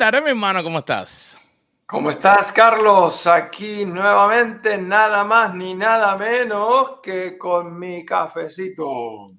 tardes, 0.00 0.22
mi 0.22 0.30
hermano, 0.30 0.62
¿cómo 0.62 0.78
estás? 0.78 1.38
¿Cómo 1.84 2.08
estás, 2.10 2.50
Carlos? 2.52 3.26
Aquí 3.26 3.84
nuevamente, 3.84 4.78
nada 4.78 5.24
más 5.24 5.54
ni 5.54 5.74
nada 5.74 6.16
menos 6.16 7.00
que 7.02 7.36
con 7.36 7.78
mi 7.78 8.06
cafecito. 8.06 9.34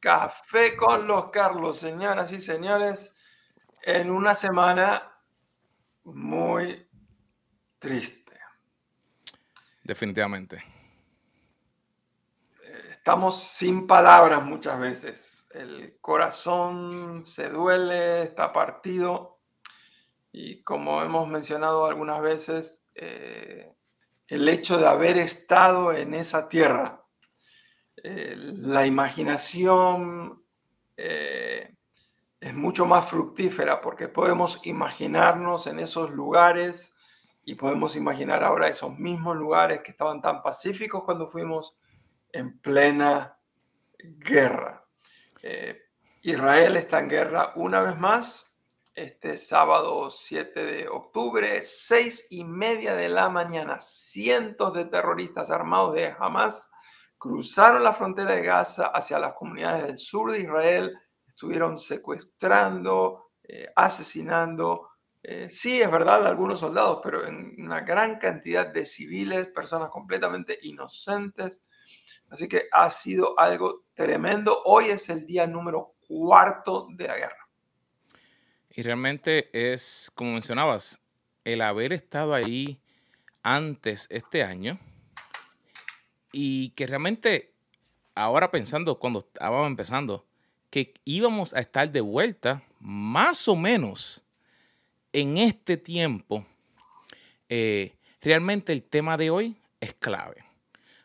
Café 0.00 0.74
con 0.74 1.06
los 1.06 1.28
Carlos, 1.28 1.76
señoras 1.76 2.32
y 2.32 2.40
señores, 2.40 3.14
en 3.82 4.10
una 4.10 4.34
semana 4.34 5.12
muy 6.04 6.88
triste. 7.78 8.40
Definitivamente. 9.82 10.64
Estamos 12.90 13.38
sin 13.38 13.86
palabras 13.86 14.42
muchas 14.42 14.78
veces. 14.78 15.46
El 15.52 15.98
corazón 16.00 17.22
se 17.22 17.50
duele, 17.50 18.22
está 18.22 18.50
partido. 18.50 19.33
Y 20.36 20.64
como 20.64 21.00
hemos 21.00 21.28
mencionado 21.28 21.86
algunas 21.86 22.20
veces, 22.20 22.88
eh, 22.96 23.72
el 24.26 24.48
hecho 24.48 24.78
de 24.78 24.88
haber 24.88 25.16
estado 25.16 25.92
en 25.92 26.12
esa 26.12 26.48
tierra, 26.48 27.04
eh, 28.02 28.34
la 28.36 28.84
imaginación 28.84 30.42
eh, 30.96 31.76
es 32.40 32.52
mucho 32.52 32.84
más 32.84 33.08
fructífera 33.08 33.80
porque 33.80 34.08
podemos 34.08 34.60
imaginarnos 34.64 35.68
en 35.68 35.78
esos 35.78 36.10
lugares 36.10 36.96
y 37.44 37.54
podemos 37.54 37.94
imaginar 37.94 38.42
ahora 38.42 38.66
esos 38.66 38.98
mismos 38.98 39.36
lugares 39.36 39.82
que 39.82 39.92
estaban 39.92 40.20
tan 40.20 40.42
pacíficos 40.42 41.04
cuando 41.04 41.28
fuimos 41.28 41.78
en 42.32 42.58
plena 42.58 43.38
guerra. 44.00 44.84
Israel 46.22 46.76
está 46.76 46.98
en 46.98 47.08
guerra 47.08 47.52
una 47.54 47.82
vez 47.82 47.96
más. 47.96 48.53
Este 48.94 49.36
sábado 49.38 50.08
7 50.08 50.64
de 50.64 50.88
octubre, 50.88 51.64
seis 51.64 52.28
y 52.30 52.44
media 52.44 52.94
de 52.94 53.08
la 53.08 53.28
mañana, 53.28 53.80
cientos 53.80 54.72
de 54.72 54.84
terroristas 54.84 55.50
armados 55.50 55.94
de 55.94 56.14
Hamas 56.16 56.70
cruzaron 57.18 57.82
la 57.82 57.92
frontera 57.92 58.36
de 58.36 58.44
Gaza 58.44 58.86
hacia 58.86 59.18
las 59.18 59.32
comunidades 59.32 59.84
del 59.84 59.98
sur 59.98 60.30
de 60.30 60.38
Israel, 60.38 60.96
estuvieron 61.26 61.76
secuestrando, 61.76 63.32
eh, 63.42 63.66
asesinando, 63.74 64.90
eh, 65.24 65.48
sí 65.50 65.82
es 65.82 65.90
verdad, 65.90 66.24
algunos 66.24 66.60
soldados, 66.60 67.00
pero 67.02 67.26
en 67.26 67.52
una 67.58 67.80
gran 67.80 68.20
cantidad 68.20 68.68
de 68.68 68.84
civiles, 68.84 69.48
personas 69.48 69.90
completamente 69.90 70.56
inocentes. 70.62 71.62
Así 72.30 72.46
que 72.46 72.68
ha 72.70 72.88
sido 72.90 73.36
algo 73.40 73.86
tremendo. 73.92 74.62
Hoy 74.66 74.90
es 74.90 75.08
el 75.08 75.26
día 75.26 75.48
número 75.48 75.96
cuarto 76.06 76.86
de 76.90 77.08
la 77.08 77.16
guerra. 77.16 77.43
Y 78.76 78.82
realmente 78.82 79.50
es, 79.52 80.10
como 80.14 80.32
mencionabas, 80.32 80.98
el 81.44 81.60
haber 81.60 81.92
estado 81.92 82.34
ahí 82.34 82.80
antes 83.42 84.06
este 84.10 84.42
año 84.42 84.80
y 86.32 86.70
que 86.70 86.86
realmente 86.86 87.52
ahora 88.14 88.50
pensando, 88.50 88.98
cuando 88.98 89.20
estábamos 89.20 89.68
empezando, 89.68 90.26
que 90.70 90.94
íbamos 91.04 91.54
a 91.54 91.60
estar 91.60 91.90
de 91.90 92.00
vuelta 92.00 92.64
más 92.80 93.46
o 93.46 93.54
menos 93.54 94.24
en 95.12 95.38
este 95.38 95.76
tiempo, 95.76 96.44
eh, 97.48 97.94
realmente 98.20 98.72
el 98.72 98.82
tema 98.82 99.16
de 99.16 99.30
hoy 99.30 99.56
es 99.80 99.94
clave. 99.94 100.44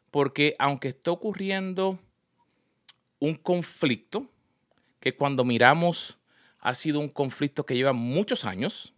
Porque 0.10 0.56
aunque 0.58 0.88
está 0.88 1.12
ocurriendo 1.12 2.00
un 3.20 3.36
conflicto, 3.36 4.28
que 5.00 5.16
cuando 5.16 5.46
miramos 5.46 6.19
ha 6.60 6.76
sido 6.76 7.00
un 7.00 7.10
conflicto 7.10 7.66
que 7.66 7.76
lleva 7.76 7.94
muchos 7.94 8.46
años, 8.46 8.94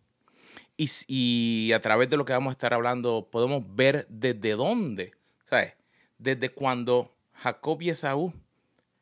y, 1.07 1.71
a 1.73 1.79
través 1.79 2.09
de 2.09 2.17
lo 2.17 2.25
que 2.25 2.33
vamos 2.33 2.51
a 2.51 2.53
estar 2.53 2.73
hablando 2.73 3.27
podemos 3.29 3.63
ver 3.75 4.07
desde 4.09 4.51
dónde, 4.55 5.13
¿sabes? 5.45 5.75
Desde 6.17 6.49
cuando 6.49 7.13
Jacob 7.33 7.81
y 7.81 7.89
Esaú 7.89 8.33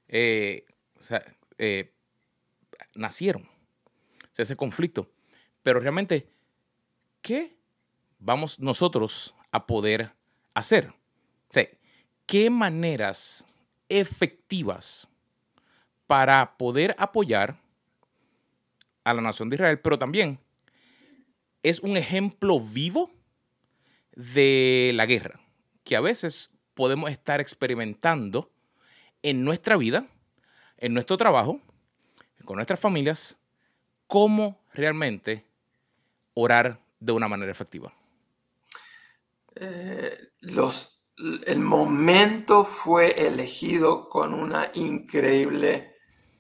eh, 0.08 0.66
eh, 1.58 1.94
nacieron, 2.96 3.48
ese 4.38 4.56
conflicto. 4.56 5.10
Pero 5.64 5.80
realmente, 5.80 6.30
¿qué 7.22 7.58
vamos 8.20 8.60
nosotros 8.60 9.36
a 9.52 9.66
poder 9.66 10.12
hacer? 10.54 10.94
qué 12.26 12.52
maneras 12.52 13.44
efectivas 13.90 15.08
para 16.06 16.58
poder 16.58 16.96
apoyar 17.00 17.60
a 19.10 19.14
la 19.14 19.22
nación 19.22 19.50
de 19.50 19.56
Israel, 19.56 19.80
pero 19.80 19.98
también 19.98 20.40
es 21.64 21.80
un 21.80 21.98
ejemplo 21.98 22.60
vivo 22.60 23.12
de 24.16 24.92
la 24.96 25.06
guerra, 25.06 25.40
que 25.84 25.96
a 25.96 26.02
veces 26.02 26.52
podemos 26.74 27.10
estar 27.12 27.42
experimentando 27.42 28.52
en 29.24 29.44
nuestra 29.44 29.78
vida, 29.78 30.08
en 30.78 30.94
nuestro 30.94 31.18
trabajo, 31.18 31.60
con 32.46 32.56
nuestras 32.56 32.80
familias, 32.80 33.38
cómo 34.08 34.60
realmente 34.74 35.46
orar 36.34 36.80
de 37.00 37.12
una 37.12 37.28
manera 37.28 37.52
efectiva. 37.52 37.94
Eh, 39.56 40.18
el 41.46 41.60
momento 41.60 42.64
fue 42.64 43.28
elegido 43.28 44.08
con 44.08 44.34
una 44.34 44.72
increíble 44.74 45.99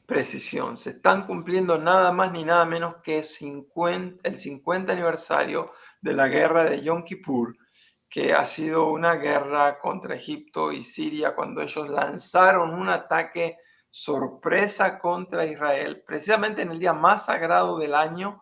precisión. 0.09 0.75
Se 0.75 0.89
están 0.89 1.25
cumpliendo 1.27 1.77
nada 1.77 2.11
más 2.11 2.31
ni 2.31 2.43
nada 2.43 2.65
menos 2.65 2.95
que 3.03 3.19
el 3.19 3.23
50 3.23 4.91
aniversario 4.91 5.71
de 6.01 6.13
la 6.13 6.27
guerra 6.27 6.63
de 6.63 6.81
Yom 6.81 7.03
Kippur, 7.05 7.55
que 8.09 8.33
ha 8.33 8.45
sido 8.45 8.87
una 8.89 9.15
guerra 9.15 9.79
contra 9.79 10.15
Egipto 10.15 10.71
y 10.71 10.83
Siria 10.83 11.35
cuando 11.35 11.61
ellos 11.61 11.87
lanzaron 11.87 12.73
un 12.73 12.89
ataque 12.89 13.57
sorpresa 13.91 14.97
contra 14.99 15.45
Israel, 15.45 16.03
precisamente 16.05 16.63
en 16.63 16.71
el 16.71 16.79
día 16.79 16.93
más 16.93 17.27
sagrado 17.27 17.77
del 17.77 17.93
año, 17.93 18.41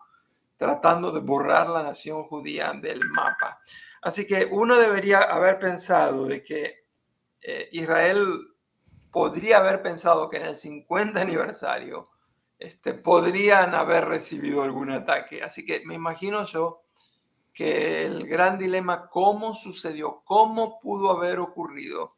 tratando 0.56 1.12
de 1.12 1.20
borrar 1.20 1.68
la 1.68 1.82
nación 1.82 2.24
judía 2.24 2.72
del 2.72 3.00
mapa. 3.10 3.60
Así 4.00 4.26
que 4.26 4.48
uno 4.50 4.76
debería 4.78 5.20
haber 5.20 5.58
pensado 5.58 6.24
de 6.26 6.42
que 6.42 6.86
eh, 7.42 7.68
Israel 7.72 8.57
podría 9.10 9.58
haber 9.58 9.82
pensado 9.82 10.28
que 10.28 10.38
en 10.38 10.46
el 10.46 10.56
50 10.56 11.20
aniversario 11.20 12.08
este, 12.58 12.94
podrían 12.94 13.74
haber 13.74 14.06
recibido 14.06 14.62
algún 14.62 14.90
ataque. 14.90 15.42
Así 15.42 15.64
que 15.64 15.82
me 15.84 15.94
imagino 15.94 16.44
yo 16.44 16.82
que 17.52 18.04
el 18.04 18.26
gran 18.26 18.58
dilema, 18.58 19.08
cómo 19.08 19.54
sucedió, 19.54 20.22
cómo 20.24 20.80
pudo 20.80 21.10
haber 21.10 21.38
ocurrido 21.38 22.16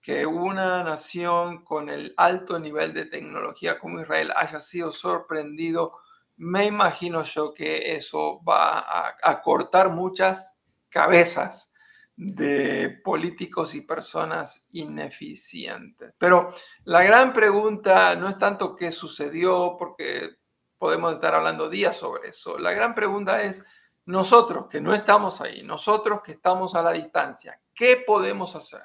que 0.00 0.24
una 0.26 0.84
nación 0.84 1.64
con 1.64 1.88
el 1.88 2.14
alto 2.16 2.60
nivel 2.60 2.94
de 2.94 3.06
tecnología 3.06 3.78
como 3.78 4.00
Israel 4.00 4.32
haya 4.36 4.60
sido 4.60 4.92
sorprendido, 4.92 5.94
me 6.36 6.66
imagino 6.66 7.24
yo 7.24 7.52
que 7.52 7.96
eso 7.96 8.40
va 8.44 8.78
a, 8.78 9.16
a 9.24 9.42
cortar 9.42 9.90
muchas 9.90 10.60
cabezas 10.88 11.72
de 12.16 13.00
políticos 13.04 13.74
y 13.74 13.82
personas 13.82 14.66
ineficientes. 14.72 16.14
Pero 16.18 16.48
la 16.84 17.02
gran 17.02 17.32
pregunta 17.32 18.14
no 18.16 18.28
es 18.28 18.38
tanto 18.38 18.74
qué 18.74 18.90
sucedió, 18.90 19.76
porque 19.78 20.30
podemos 20.78 21.14
estar 21.14 21.34
hablando 21.34 21.68
días 21.68 21.96
sobre 21.96 22.30
eso. 22.30 22.58
La 22.58 22.72
gran 22.72 22.94
pregunta 22.94 23.42
es 23.42 23.64
nosotros 24.06 24.66
que 24.70 24.80
no 24.80 24.94
estamos 24.94 25.40
ahí, 25.40 25.62
nosotros 25.62 26.22
que 26.22 26.32
estamos 26.32 26.74
a 26.74 26.82
la 26.82 26.92
distancia, 26.92 27.60
¿qué 27.74 28.02
podemos 28.06 28.54
hacer? 28.56 28.82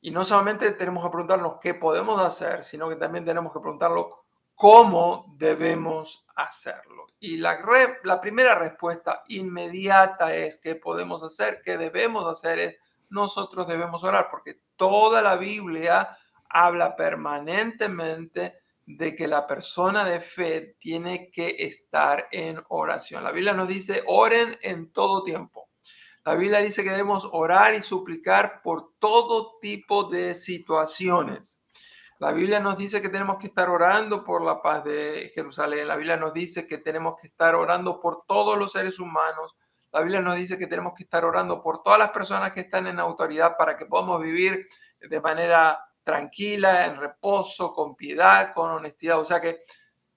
Y 0.00 0.10
no 0.10 0.24
solamente 0.24 0.72
tenemos 0.72 1.04
que 1.04 1.10
preguntarnos 1.10 1.56
qué 1.60 1.74
podemos 1.74 2.20
hacer, 2.20 2.62
sino 2.62 2.88
que 2.88 2.96
también 2.96 3.24
tenemos 3.24 3.52
que 3.52 3.60
preguntarlo 3.60 4.24
cómo 4.54 5.34
debemos 5.36 6.23
hacerlo. 6.36 7.06
Y 7.20 7.36
la, 7.36 7.58
la 8.02 8.20
primera 8.20 8.54
respuesta 8.54 9.22
inmediata 9.28 10.34
es 10.34 10.58
qué 10.58 10.74
podemos 10.74 11.22
hacer, 11.22 11.62
qué 11.64 11.76
debemos 11.76 12.26
hacer 12.26 12.58
es 12.58 12.78
nosotros 13.10 13.68
debemos 13.68 14.02
orar, 14.02 14.28
porque 14.30 14.60
toda 14.76 15.22
la 15.22 15.36
Biblia 15.36 16.16
habla 16.48 16.96
permanentemente 16.96 18.58
de 18.86 19.14
que 19.16 19.26
la 19.26 19.46
persona 19.46 20.04
de 20.04 20.20
fe 20.20 20.76
tiene 20.78 21.30
que 21.30 21.56
estar 21.58 22.28
en 22.32 22.62
oración. 22.68 23.24
La 23.24 23.32
Biblia 23.32 23.54
nos 23.54 23.68
dice, 23.68 24.02
oren 24.06 24.58
en 24.62 24.92
todo 24.92 25.22
tiempo. 25.22 25.70
La 26.24 26.34
Biblia 26.34 26.60
dice 26.60 26.82
que 26.82 26.90
debemos 26.90 27.28
orar 27.32 27.74
y 27.74 27.82
suplicar 27.82 28.62
por 28.62 28.94
todo 28.98 29.58
tipo 29.60 30.04
de 30.04 30.34
situaciones. 30.34 31.62
La 32.24 32.32
Biblia 32.32 32.58
nos 32.58 32.78
dice 32.78 33.02
que 33.02 33.10
tenemos 33.10 33.36
que 33.36 33.48
estar 33.48 33.68
orando 33.68 34.24
por 34.24 34.42
la 34.42 34.62
paz 34.62 34.82
de 34.82 35.30
Jerusalén. 35.34 35.86
La 35.86 35.96
Biblia 35.96 36.16
nos 36.16 36.32
dice 36.32 36.66
que 36.66 36.78
tenemos 36.78 37.20
que 37.20 37.26
estar 37.26 37.54
orando 37.54 38.00
por 38.00 38.24
todos 38.26 38.56
los 38.56 38.72
seres 38.72 38.98
humanos. 38.98 39.54
La 39.92 40.00
Biblia 40.00 40.22
nos 40.22 40.36
dice 40.36 40.56
que 40.56 40.66
tenemos 40.66 40.94
que 40.96 41.02
estar 41.02 41.22
orando 41.26 41.62
por 41.62 41.82
todas 41.82 41.98
las 41.98 42.12
personas 42.12 42.52
que 42.52 42.60
están 42.60 42.86
en 42.86 42.98
autoridad 42.98 43.58
para 43.58 43.76
que 43.76 43.84
podamos 43.84 44.22
vivir 44.22 44.66
de 45.00 45.20
manera 45.20 45.78
tranquila, 46.02 46.86
en 46.86 46.96
reposo, 46.96 47.74
con 47.74 47.94
piedad, 47.94 48.54
con 48.54 48.70
honestidad. 48.70 49.20
O 49.20 49.24
sea 49.26 49.42
que 49.42 49.60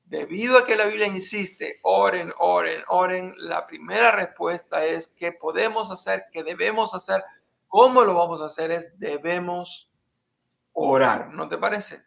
debido 0.06 0.60
a 0.60 0.66
que 0.66 0.78
la 0.78 0.86
Biblia 0.86 1.08
insiste, 1.08 1.82
oren, 1.84 2.32
oren, 2.38 2.86
oren, 2.88 3.34
la 3.36 3.68
primera 3.68 4.14
respuesta 4.14 4.86
es 4.86 5.08
qué 5.08 5.34
podemos 5.34 5.92
hacer, 5.92 6.28
qué 6.32 6.46
debemos 6.46 6.94
hacer, 6.94 7.22
cómo 7.68 8.06
lo 8.06 8.14
vamos 8.14 8.42
a 8.42 8.46
hacer 8.46 8.72
es 8.72 8.98
debemos 8.98 9.92
orar, 10.80 11.34
¿no 11.34 11.48
te 11.48 11.58
parece? 11.58 12.04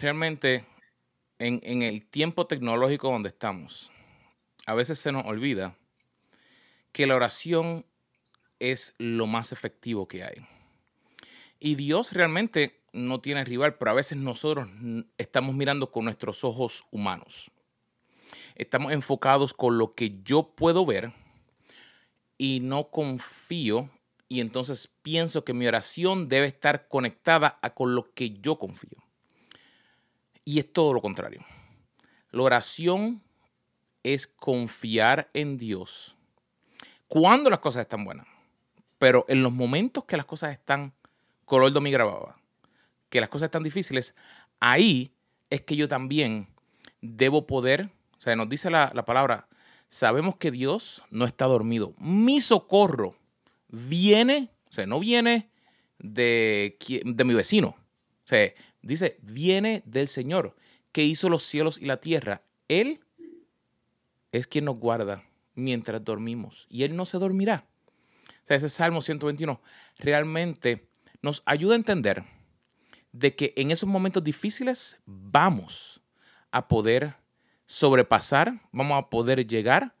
Realmente, 0.00 0.64
en, 1.38 1.60
en 1.64 1.82
el 1.82 2.06
tiempo 2.06 2.46
tecnológico 2.46 3.10
donde 3.10 3.30
estamos, 3.30 3.90
a 4.66 4.74
veces 4.74 5.00
se 5.00 5.10
nos 5.10 5.26
olvida 5.26 5.76
que 6.92 7.06
la 7.06 7.16
oración 7.16 7.84
es 8.60 8.94
lo 8.98 9.26
más 9.26 9.50
efectivo 9.50 10.06
que 10.06 10.22
hay. 10.22 10.46
Y 11.58 11.74
Dios 11.74 12.12
realmente 12.12 12.80
no 12.92 13.20
tiene 13.20 13.44
rival, 13.44 13.76
pero 13.78 13.90
a 13.90 13.94
veces 13.94 14.18
nosotros 14.18 14.68
estamos 15.18 15.56
mirando 15.56 15.90
con 15.90 16.04
nuestros 16.04 16.44
ojos 16.44 16.84
humanos. 16.92 17.50
Estamos 18.54 18.92
enfocados 18.92 19.54
con 19.54 19.76
lo 19.76 19.94
que 19.94 20.22
yo 20.22 20.54
puedo 20.54 20.86
ver 20.86 21.12
y 22.38 22.60
no 22.60 22.90
confío 22.90 23.90
y 24.32 24.40
entonces 24.40 24.88
pienso 25.02 25.44
que 25.44 25.52
mi 25.52 25.66
oración 25.66 26.26
debe 26.26 26.46
estar 26.46 26.88
conectada 26.88 27.58
a 27.60 27.74
con 27.74 27.94
lo 27.94 28.14
que 28.14 28.30
yo 28.30 28.58
confío. 28.58 28.96
Y 30.42 30.58
es 30.58 30.72
todo 30.72 30.94
lo 30.94 31.02
contrario. 31.02 31.44
La 32.30 32.42
oración 32.42 33.22
es 34.02 34.26
confiar 34.26 35.28
en 35.34 35.58
Dios 35.58 36.16
cuando 37.08 37.50
las 37.50 37.58
cosas 37.58 37.82
están 37.82 38.06
buenas. 38.06 38.26
Pero 38.98 39.26
en 39.28 39.42
los 39.42 39.52
momentos 39.52 40.06
que 40.06 40.16
las 40.16 40.24
cosas 40.24 40.52
están 40.52 40.94
color 41.44 41.70
de 41.70 41.80
mi 41.82 41.90
grababa, 41.90 42.38
que 43.10 43.20
las 43.20 43.28
cosas 43.28 43.48
están 43.48 43.62
difíciles, 43.62 44.14
ahí 44.60 45.12
es 45.50 45.60
que 45.60 45.76
yo 45.76 45.88
también 45.88 46.48
debo 47.02 47.46
poder, 47.46 47.90
o 48.16 48.20
sea, 48.22 48.34
nos 48.34 48.48
dice 48.48 48.70
la, 48.70 48.90
palabra, 49.04 49.46
sabemos 49.90 50.38
que 50.38 50.50
Dios 50.50 51.02
no 51.10 51.26
está 51.26 51.44
dormido. 51.44 51.92
Mi 51.98 52.40
socorro 52.40 53.18
viene, 53.72 54.50
o 54.68 54.72
sea, 54.72 54.86
no 54.86 55.00
viene 55.00 55.50
de, 55.98 56.76
de 57.04 57.24
mi 57.24 57.34
vecino. 57.34 57.68
O 58.24 58.28
sea, 58.28 58.52
dice, 58.82 59.18
viene 59.22 59.82
del 59.84 60.06
Señor, 60.06 60.54
que 60.92 61.02
hizo 61.02 61.28
los 61.28 61.42
cielos 61.42 61.78
y 61.80 61.86
la 61.86 61.96
tierra. 61.96 62.44
Él 62.68 63.00
es 64.30 64.46
quien 64.46 64.66
nos 64.66 64.78
guarda 64.78 65.24
mientras 65.54 66.04
dormimos 66.04 66.66
y 66.70 66.84
Él 66.84 66.94
no 66.94 67.06
se 67.06 67.18
dormirá. 67.18 67.66
O 68.28 68.46
sea, 68.46 68.56
ese 68.56 68.68
Salmo 68.68 69.02
121 69.02 69.60
realmente 69.98 70.88
nos 71.20 71.42
ayuda 71.46 71.74
a 71.74 71.76
entender 71.76 72.24
de 73.12 73.34
que 73.34 73.52
en 73.56 73.70
esos 73.70 73.88
momentos 73.88 74.24
difíciles 74.24 74.98
vamos 75.06 76.02
a 76.50 76.68
poder 76.68 77.16
sobrepasar, 77.66 78.60
vamos 78.72 78.98
a 78.98 79.08
poder 79.08 79.46
llegar 79.46 79.94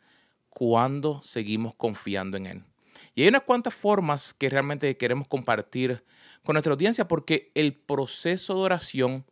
cuando 0.48 1.22
seguimos 1.22 1.74
confiando 1.74 2.36
en 2.36 2.46
Él. 2.46 2.64
Y 3.14 3.22
hay 3.22 3.28
unas 3.28 3.42
cuantas 3.42 3.74
formas 3.74 4.34
que 4.34 4.48
realmente 4.48 4.96
queremos 4.96 5.28
compartir 5.28 6.04
con 6.44 6.54
nuestra 6.54 6.72
audiencia 6.72 7.08
porque 7.08 7.50
el 7.54 7.74
proceso 7.74 8.54
de 8.54 8.60
oración 8.60 9.26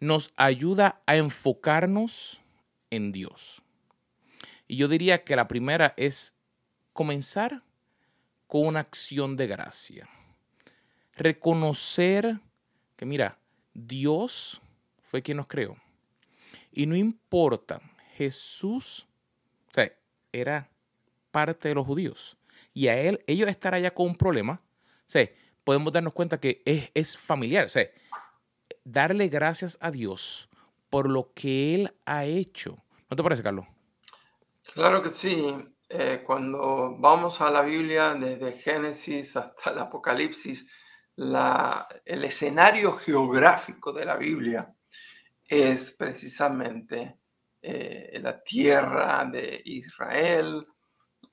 nos 0.00 0.32
ayuda 0.36 1.02
a 1.06 1.16
enfocarnos 1.16 2.40
en 2.90 3.12
Dios. 3.12 3.62
Y 4.66 4.76
yo 4.76 4.88
diría 4.88 5.22
que 5.22 5.36
la 5.36 5.48
primera 5.48 5.94
es 5.96 6.34
comenzar 6.92 7.62
con 8.46 8.66
una 8.66 8.80
acción 8.80 9.36
de 9.36 9.46
gracia. 9.46 10.08
Reconocer 11.14 12.40
que, 12.96 13.06
mira, 13.06 13.38
Dios 13.74 14.60
fue 15.02 15.22
quien 15.22 15.36
nos 15.36 15.46
creó. 15.46 15.76
Y 16.72 16.86
no 16.86 16.96
importa, 16.96 17.80
Jesús, 18.16 19.06
o 19.68 19.74
sea, 19.74 19.92
era 20.32 20.68
parte 21.30 21.68
de 21.68 21.74
los 21.74 21.86
judíos. 21.86 22.36
Y 22.74 22.88
a 22.88 22.98
él, 22.98 23.22
ellos 23.26 23.48
estar 23.48 23.74
allá 23.74 23.92
con 23.92 24.06
un 24.06 24.16
problema, 24.16 24.62
o 25.14 25.18
podemos 25.64 25.92
darnos 25.92 26.14
cuenta 26.14 26.40
que 26.40 26.62
es, 26.64 26.90
es 26.94 27.16
familiar. 27.16 27.66
O 27.66 27.80
darle 28.84 29.28
gracias 29.28 29.78
a 29.80 29.90
Dios 29.90 30.48
por 30.90 31.08
lo 31.08 31.32
que 31.34 31.74
Él 31.74 31.94
ha 32.04 32.24
hecho. 32.24 32.82
¿No 33.08 33.16
te 33.16 33.22
parece, 33.22 33.42
Carlos? 33.42 33.66
Claro 34.74 35.02
que 35.02 35.10
sí. 35.10 35.54
Eh, 35.88 36.22
cuando 36.24 36.96
vamos 36.98 37.40
a 37.40 37.50
la 37.50 37.62
Biblia, 37.62 38.14
desde 38.14 38.52
Génesis 38.52 39.36
hasta 39.36 39.70
el 39.70 39.78
Apocalipsis, 39.78 40.70
el 41.16 42.24
escenario 42.24 42.92
geográfico 42.92 43.92
de 43.92 44.04
la 44.04 44.16
Biblia 44.16 44.74
es 45.46 45.92
precisamente 45.98 47.18
eh, 47.60 48.18
la 48.22 48.42
tierra 48.42 49.28
de 49.30 49.60
Israel. 49.64 50.66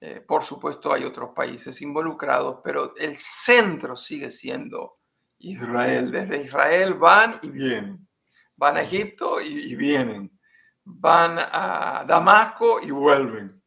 Eh, 0.02 0.22
por 0.22 0.44
supuesto, 0.44 0.94
hay 0.94 1.04
otros 1.04 1.32
países 1.36 1.82
involucrados, 1.82 2.60
pero 2.64 2.94
el 2.98 3.18
centro 3.18 3.96
sigue 3.96 4.32
siendo 4.32 5.00
Israel. 5.40 6.12
Desde 6.12 6.44
Israel 6.44 6.94
van 6.94 7.36
y 7.42 7.50
vienen. 7.50 8.08
Van 8.56 8.78
a 8.78 8.82
Egipto 8.82 9.42
y 9.42 9.76
vienen 9.76 10.32
van 10.90 11.38
a 11.40 12.04
Damasco 12.08 12.82
y 12.82 12.92
vuelven. 12.92 13.62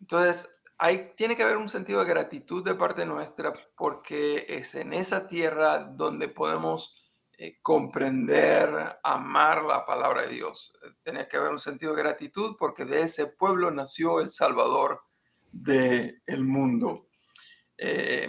Entonces, 0.00 0.48
hay, 0.78 1.12
tiene 1.16 1.36
que 1.36 1.44
haber 1.44 1.56
un 1.56 1.68
sentido 1.68 2.00
de 2.00 2.06
gratitud 2.06 2.64
de 2.64 2.74
parte 2.74 3.06
nuestra 3.06 3.52
porque 3.76 4.46
es 4.48 4.74
en 4.74 4.92
esa 4.92 5.28
tierra 5.28 5.78
donde 5.78 6.28
podemos 6.28 7.12
eh, 7.38 7.60
comprender, 7.62 8.98
amar 9.04 9.62
la 9.62 9.86
palabra 9.86 10.22
de 10.22 10.28
Dios. 10.28 10.76
Tiene 11.04 11.28
que 11.28 11.36
haber 11.36 11.52
un 11.52 11.60
sentido 11.60 11.94
de 11.94 12.02
gratitud 12.02 12.56
porque 12.58 12.84
de 12.84 13.02
ese 13.02 13.26
pueblo 13.26 13.70
nació 13.70 14.20
el 14.20 14.30
Salvador 14.30 15.02
del 15.52 16.44
mundo. 16.44 17.08
Eh, 17.76 18.28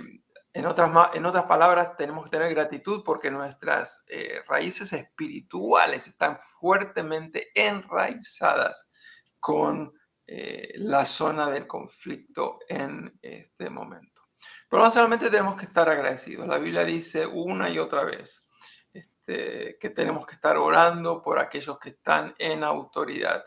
en 0.54 0.66
otras, 0.68 1.46
palabras, 1.46 1.98
tenemos 1.98 2.26
que 2.26 2.30
tener 2.30 2.54
gratitud 2.54 3.02
porque 3.04 3.32
nuestras 3.32 4.04
eh, 4.08 4.42
raíces 4.48 4.94
espirituales 4.94 6.08
están 6.08 6.38
fuertemente 6.40 7.48
enraizadas 7.56 8.92
con 9.40 9.94
eh, 10.28 10.74
la 10.76 11.06
zona 11.06 11.50
del 11.50 11.66
conflicto 11.66 12.60
en 12.70 13.18
este 13.22 13.72
momento. 13.72 14.22
Pero 14.70 14.84
no 14.84 14.92
solamente 14.92 15.32
tenemos 15.32 15.56
que 15.56 15.66
estar 15.66 15.90
agradecidos. 15.90 16.48
La 16.48 16.60
Biblia 16.60 16.86
dice 16.86 17.26
una 17.26 17.70
y 17.70 17.80
otra 17.80 18.04
vez 18.04 18.48
este, 18.94 19.78
que 19.80 19.90
tenemos 19.90 20.26
que 20.28 20.36
estar 20.36 20.58
orando 20.58 21.24
por 21.24 21.40
aquellos 21.40 21.80
que 21.80 21.90
están 21.90 22.36
en 22.38 22.64
autoridad. 22.64 23.44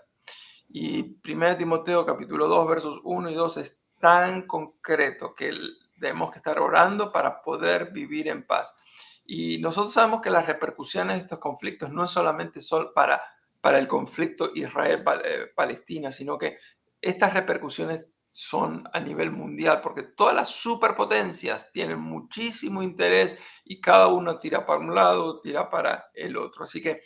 Y 0.68 1.16
1 1.24 1.56
Timoteo 1.56 2.04
capítulo 2.04 2.48
2 2.48 2.68
versos 2.68 3.00
1 3.04 3.30
y 3.30 3.34
2 3.34 3.56
es 3.58 3.82
tan 3.98 4.46
concreto 4.46 5.34
que 5.34 5.48
el, 5.48 5.78
Debemos 5.96 6.30
que 6.30 6.38
estar 6.38 6.60
orando 6.60 7.10
para 7.10 7.42
poder 7.42 7.90
vivir 7.90 8.28
en 8.28 8.46
paz. 8.46 8.76
Y 9.24 9.58
nosotros 9.58 9.94
sabemos 9.94 10.20
que 10.20 10.30
las 10.30 10.46
repercusiones 10.46 11.16
de 11.16 11.22
estos 11.22 11.38
conflictos 11.38 11.90
no 11.90 12.04
es 12.04 12.10
solamente 12.10 12.60
sol 12.60 12.92
para, 12.94 13.22
para 13.60 13.78
el 13.78 13.88
conflicto 13.88 14.50
Israel-Palestina, 14.54 16.12
sino 16.12 16.36
que 16.36 16.58
estas 17.00 17.32
repercusiones 17.32 18.04
son 18.28 18.86
a 18.92 19.00
nivel 19.00 19.30
mundial, 19.30 19.80
porque 19.80 20.02
todas 20.02 20.34
las 20.34 20.50
superpotencias 20.50 21.72
tienen 21.72 21.98
muchísimo 21.98 22.82
interés 22.82 23.38
y 23.64 23.80
cada 23.80 24.08
uno 24.08 24.38
tira 24.38 24.66
para 24.66 24.80
un 24.80 24.94
lado, 24.94 25.40
tira 25.40 25.70
para 25.70 26.10
el 26.12 26.36
otro. 26.36 26.64
Así 26.64 26.82
que 26.82 27.00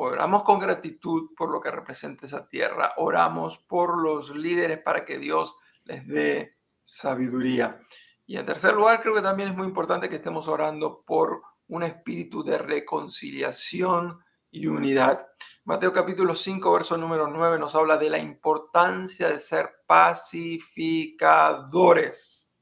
oramos 0.00 0.44
con 0.44 0.60
gratitud 0.60 1.30
por 1.36 1.50
lo 1.50 1.60
que 1.60 1.72
representa 1.72 2.26
esa 2.26 2.48
tierra, 2.48 2.94
oramos 2.98 3.58
por 3.58 4.00
los 4.00 4.36
líderes 4.36 4.78
para 4.78 5.04
que 5.04 5.18
Dios 5.18 5.56
les 5.84 6.06
dé 6.06 6.52
sabiduría. 6.84 7.80
Y 8.24 8.36
en 8.36 8.46
tercer 8.46 8.74
lugar, 8.74 9.02
creo 9.02 9.14
que 9.14 9.22
también 9.22 9.48
es 9.48 9.56
muy 9.56 9.66
importante 9.66 10.08
que 10.08 10.14
estemos 10.16 10.46
orando 10.46 11.02
por 11.04 11.42
un 11.66 11.82
espíritu 11.82 12.44
de 12.44 12.58
reconciliación 12.58 14.20
y 14.50 14.68
unidad. 14.68 15.26
Mateo 15.64 15.92
capítulo 15.92 16.34
5, 16.34 16.72
verso 16.72 16.96
número 16.96 17.26
9 17.26 17.58
nos 17.58 17.74
habla 17.74 17.96
de 17.96 18.10
la 18.10 18.18
importancia 18.18 19.28
de 19.28 19.40
ser 19.40 19.82
pacificadores. 19.86 22.56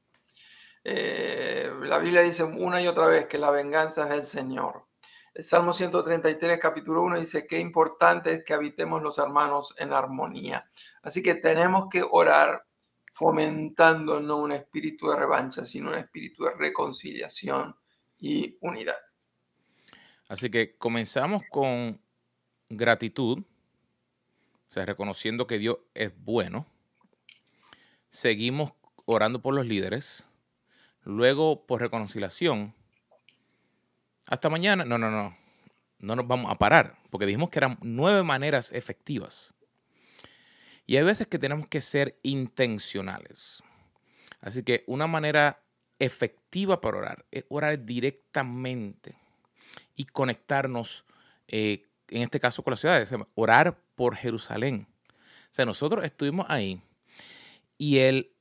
Eh, 0.83 1.71
la 1.81 1.99
Biblia 1.99 2.21
dice 2.21 2.43
una 2.43 2.81
y 2.81 2.87
otra 2.87 3.07
vez 3.07 3.27
que 3.27 3.37
la 3.37 3.51
venganza 3.51 4.03
es 4.03 4.09
del 4.09 4.25
Señor. 4.25 4.86
El 5.37 5.43
Salmo 5.43 5.71
133, 5.71 6.57
capítulo 6.57 7.03
1 7.03 7.19
dice 7.19 7.45
que 7.45 7.59
importante 7.59 8.33
es 8.33 8.43
que 8.43 8.55
habitemos 8.55 9.03
los 9.03 9.19
hermanos 9.19 9.75
en 9.77 9.93
armonía. 9.93 10.67
Así 11.03 11.21
que 11.21 11.35
tenemos 11.35 11.89
que 11.91 12.03
orar 12.09 12.65
fomentando 13.11 14.19
no 14.19 14.37
un 14.37 14.53
espíritu 14.53 15.09
de 15.09 15.15
revancha, 15.15 15.63
sino 15.63 15.89
un 15.89 15.97
espíritu 15.99 16.45
de 16.45 16.55
reconciliación 16.55 17.75
y 18.17 18.57
unidad. 18.61 18.97
Así 20.27 20.49
que 20.49 20.75
comenzamos 20.75 21.43
con 21.51 22.01
gratitud, 22.69 23.37
o 23.37 24.73
sea, 24.73 24.87
reconociendo 24.87 25.45
que 25.45 25.59
Dios 25.59 25.77
es 25.93 26.11
bueno. 26.17 26.65
Seguimos 28.09 28.71
orando 29.05 29.39
por 29.43 29.53
los 29.53 29.67
líderes. 29.67 30.27
Luego, 31.03 31.67
por 31.67 31.79
reconciliación. 31.79 32.73
Hasta 34.27 34.49
mañana. 34.49 34.85
No, 34.85 34.97
no, 34.97 35.09
no. 35.09 35.37
no 35.99 36.15
nos 36.15 36.27
vamos 36.27 36.51
a 36.51 36.55
parar, 36.55 36.97
porque 37.09 37.25
dijimos 37.25 37.49
que 37.49 37.59
eran 37.59 37.77
nueve 37.81 38.23
maneras 38.23 38.71
efectivas. 38.71 39.53
Y 40.85 40.97
hay 40.97 41.03
veces 41.03 41.27
que 41.27 41.39
tenemos 41.39 41.67
que 41.67 41.81
ser 41.81 42.17
intencionales. 42.23 43.61
Así 44.39 44.63
que 44.63 44.83
una 44.87 45.07
manera 45.07 45.61
efectiva 45.99 46.79
para 46.79 46.97
orar 46.97 47.25
es 47.31 47.45
orar 47.49 47.83
directamente 47.85 49.15
y 49.95 50.05
conectarnos, 50.05 51.05
eh, 51.47 51.87
en 52.09 52.21
este 52.21 52.39
caso 52.39 52.63
con 52.63 52.71
las 52.71 52.79
ciudades, 52.79 53.11
orar 53.35 53.79
por 53.95 54.15
Jerusalén. 54.15 54.87
O 55.09 55.53
sea, 55.57 55.65
nosotros 55.65 56.05
estuvimos 56.05 56.45
ahí 56.49 56.81
y 57.77 57.99
el 57.99 58.31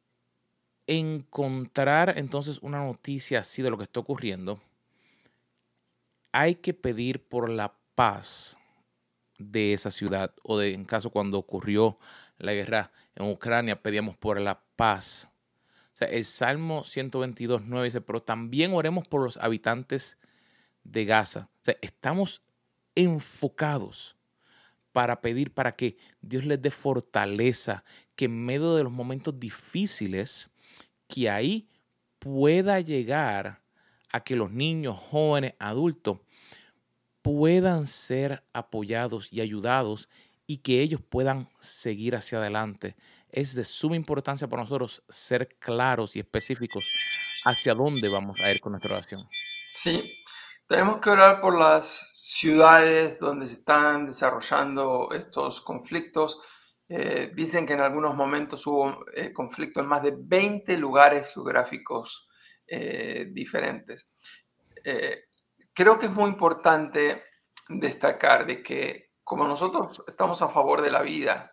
encontrar 0.86 2.14
entonces 2.16 2.58
una 2.60 2.84
noticia 2.84 3.40
así 3.40 3.62
de 3.62 3.70
lo 3.70 3.78
que 3.78 3.84
está 3.84 4.00
ocurriendo, 4.00 4.60
hay 6.36 6.56
que 6.56 6.74
pedir 6.74 7.26
por 7.26 7.48
la 7.48 7.78
paz 7.94 8.58
de 9.38 9.72
esa 9.72 9.90
ciudad 9.90 10.34
o 10.42 10.58
de 10.58 10.74
en 10.74 10.84
caso 10.84 11.08
cuando 11.08 11.38
ocurrió 11.38 11.98
la 12.36 12.52
guerra 12.52 12.92
en 13.14 13.30
Ucrania 13.30 13.80
pedíamos 13.80 14.18
por 14.18 14.38
la 14.38 14.62
paz. 14.76 15.30
O 15.94 15.96
sea, 15.96 16.08
el 16.08 16.26
Salmo 16.26 16.84
122, 16.84 17.62
9 17.64 17.86
dice, 17.86 18.02
pero 18.02 18.22
también 18.22 18.74
oremos 18.74 19.08
por 19.08 19.22
los 19.22 19.38
habitantes 19.38 20.18
de 20.84 21.06
Gaza. 21.06 21.48
O 21.62 21.64
sea, 21.64 21.76
estamos 21.80 22.42
enfocados 22.94 24.18
para 24.92 25.22
pedir 25.22 25.54
para 25.54 25.74
que 25.74 25.96
Dios 26.20 26.44
les 26.44 26.60
dé 26.60 26.70
fortaleza, 26.70 27.82
que 28.14 28.26
en 28.26 28.44
medio 28.44 28.74
de 28.74 28.82
los 28.82 28.92
momentos 28.92 29.40
difíciles, 29.40 30.50
que 31.08 31.30
ahí 31.30 31.70
pueda 32.18 32.80
llegar 32.80 33.62
a 34.16 34.24
que 34.24 34.34
los 34.34 34.50
niños, 34.50 34.98
jóvenes, 35.10 35.54
adultos 35.58 36.18
puedan 37.22 37.86
ser 37.86 38.42
apoyados 38.52 39.32
y 39.32 39.40
ayudados 39.40 40.08
y 40.46 40.58
que 40.58 40.80
ellos 40.80 41.00
puedan 41.02 41.48
seguir 41.60 42.16
hacia 42.16 42.38
adelante. 42.38 42.96
Es 43.30 43.54
de 43.54 43.64
suma 43.64 43.96
importancia 43.96 44.48
para 44.48 44.62
nosotros 44.62 45.02
ser 45.08 45.48
claros 45.58 46.16
y 46.16 46.20
específicos 46.20 46.84
hacia 47.44 47.74
dónde 47.74 48.08
vamos 48.08 48.40
a 48.40 48.50
ir 48.50 48.60
con 48.60 48.72
nuestra 48.72 48.94
oración. 48.94 49.28
Sí, 49.72 50.02
tenemos 50.66 50.98
que 50.98 51.10
orar 51.10 51.40
por 51.40 51.58
las 51.58 51.86
ciudades 52.14 53.18
donde 53.18 53.46
se 53.46 53.54
están 53.54 54.06
desarrollando 54.06 55.10
estos 55.12 55.60
conflictos. 55.60 56.40
Eh, 56.88 57.32
dicen 57.34 57.66
que 57.66 57.74
en 57.74 57.80
algunos 57.80 58.14
momentos 58.14 58.66
hubo 58.66 59.04
eh, 59.14 59.32
conflicto 59.32 59.80
en 59.80 59.86
más 59.88 60.02
de 60.02 60.14
20 60.16 60.78
lugares 60.78 61.34
geográficos 61.34 62.25
eh, 62.66 63.28
diferentes. 63.30 64.10
creo 65.72 65.98
que 65.98 66.06
es 66.06 66.12
muy 66.12 66.30
importante 66.30 67.24
destacar 67.68 68.46
de 68.46 68.62
que 68.62 69.10
como 69.24 69.48
nosotros 69.48 70.04
estamos 70.06 70.40
a 70.42 70.48
favor 70.48 70.82
de 70.82 70.90
la 70.90 71.02
vida, 71.02 71.52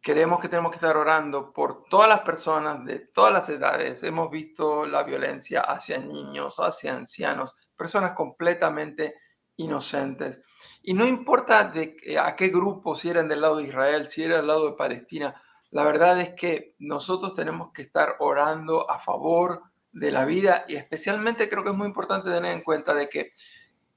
queremos 0.00 0.40
que 0.40 0.48
tenemos 0.48 0.72
que 0.72 0.78
estar 0.78 0.96
orando 0.96 1.52
por 1.52 1.84
todas 1.84 2.08
las 2.08 2.20
personas 2.20 2.84
de 2.84 2.98
todas 2.98 3.32
las 3.32 3.48
edades. 3.48 4.02
Hemos 4.02 4.30
visto 4.30 4.84
la 4.84 5.02
violencia 5.02 5.60
hacia 5.60 5.98
niños, 5.98 6.56
hacia 6.58 6.96
ancianos, 6.96 7.56
personas 7.76 8.12
completamente 8.12 9.14
inocentes. 9.58 10.40
Y 10.82 10.94
no 10.94 11.06
importa 11.06 11.64
de 11.64 11.96
a 12.20 12.34
qué 12.34 12.48
grupo, 12.48 12.96
si 12.96 13.10
eran 13.10 13.28
del 13.28 13.42
lado 13.42 13.58
de 13.58 13.64
Israel, 13.64 14.08
si 14.08 14.24
eran 14.24 14.38
del 14.38 14.46
lado 14.48 14.70
de 14.70 14.76
Palestina, 14.76 15.40
la 15.70 15.84
verdad 15.84 16.20
es 16.20 16.30
que 16.34 16.74
nosotros 16.78 17.34
tenemos 17.34 17.72
que 17.72 17.82
estar 17.82 18.16
orando 18.20 18.90
a 18.90 18.98
favor 18.98 19.62
de 19.92 20.12
la 20.12 20.24
vida 20.24 20.64
y 20.68 20.76
especialmente 20.76 21.48
creo 21.48 21.64
que 21.64 21.70
es 21.70 21.76
muy 21.76 21.86
importante 21.86 22.30
tener 22.30 22.52
en 22.52 22.62
cuenta 22.62 22.94
de 22.94 23.08
que 23.08 23.32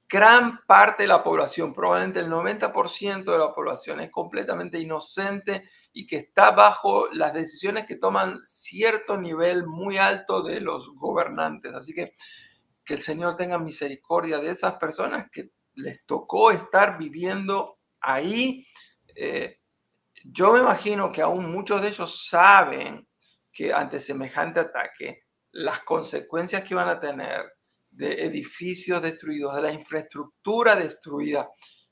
gran 0.08 0.60
parte 0.66 1.04
de 1.04 1.08
la 1.08 1.22
población, 1.22 1.72
probablemente 1.72 2.20
el 2.20 2.28
90% 2.28 3.24
de 3.24 3.38
la 3.38 3.54
población 3.54 4.00
es 4.00 4.10
completamente 4.10 4.78
inocente 4.78 5.68
y 5.92 6.06
que 6.06 6.16
está 6.16 6.50
bajo 6.50 7.08
las 7.12 7.32
decisiones 7.32 7.86
que 7.86 7.96
toman 7.96 8.38
cierto 8.44 9.16
nivel 9.16 9.66
muy 9.66 9.96
alto 9.96 10.42
de 10.42 10.60
los 10.60 10.94
gobernantes. 10.94 11.72
Así 11.74 11.94
que 11.94 12.12
que 12.84 12.94
el 12.94 13.00
Señor 13.00 13.36
tenga 13.36 13.58
misericordia 13.58 14.38
de 14.38 14.50
esas 14.50 14.74
personas 14.74 15.30
que 15.30 15.50
les 15.74 16.04
tocó 16.04 16.50
estar 16.50 16.98
viviendo 16.98 17.78
ahí. 18.00 18.66
Eh, 19.14 19.60
yo 20.24 20.52
me 20.52 20.60
imagino 20.60 21.10
que 21.10 21.22
aún 21.22 21.50
muchos 21.50 21.80
de 21.82 21.88
ellos 21.88 22.28
saben 22.28 23.06
que 23.52 23.72
ante 23.72 23.98
semejante 23.98 24.60
ataque, 24.60 25.24
las 25.52 25.80
consecuencias 25.80 26.64
que 26.64 26.74
van 26.74 26.88
a 26.88 27.00
tener 27.00 27.52
de 27.90 28.24
edificios 28.24 29.02
destruidos, 29.02 29.54
de 29.54 29.62
la 29.62 29.72
infraestructura 29.72 30.74
destruida. 30.74 31.48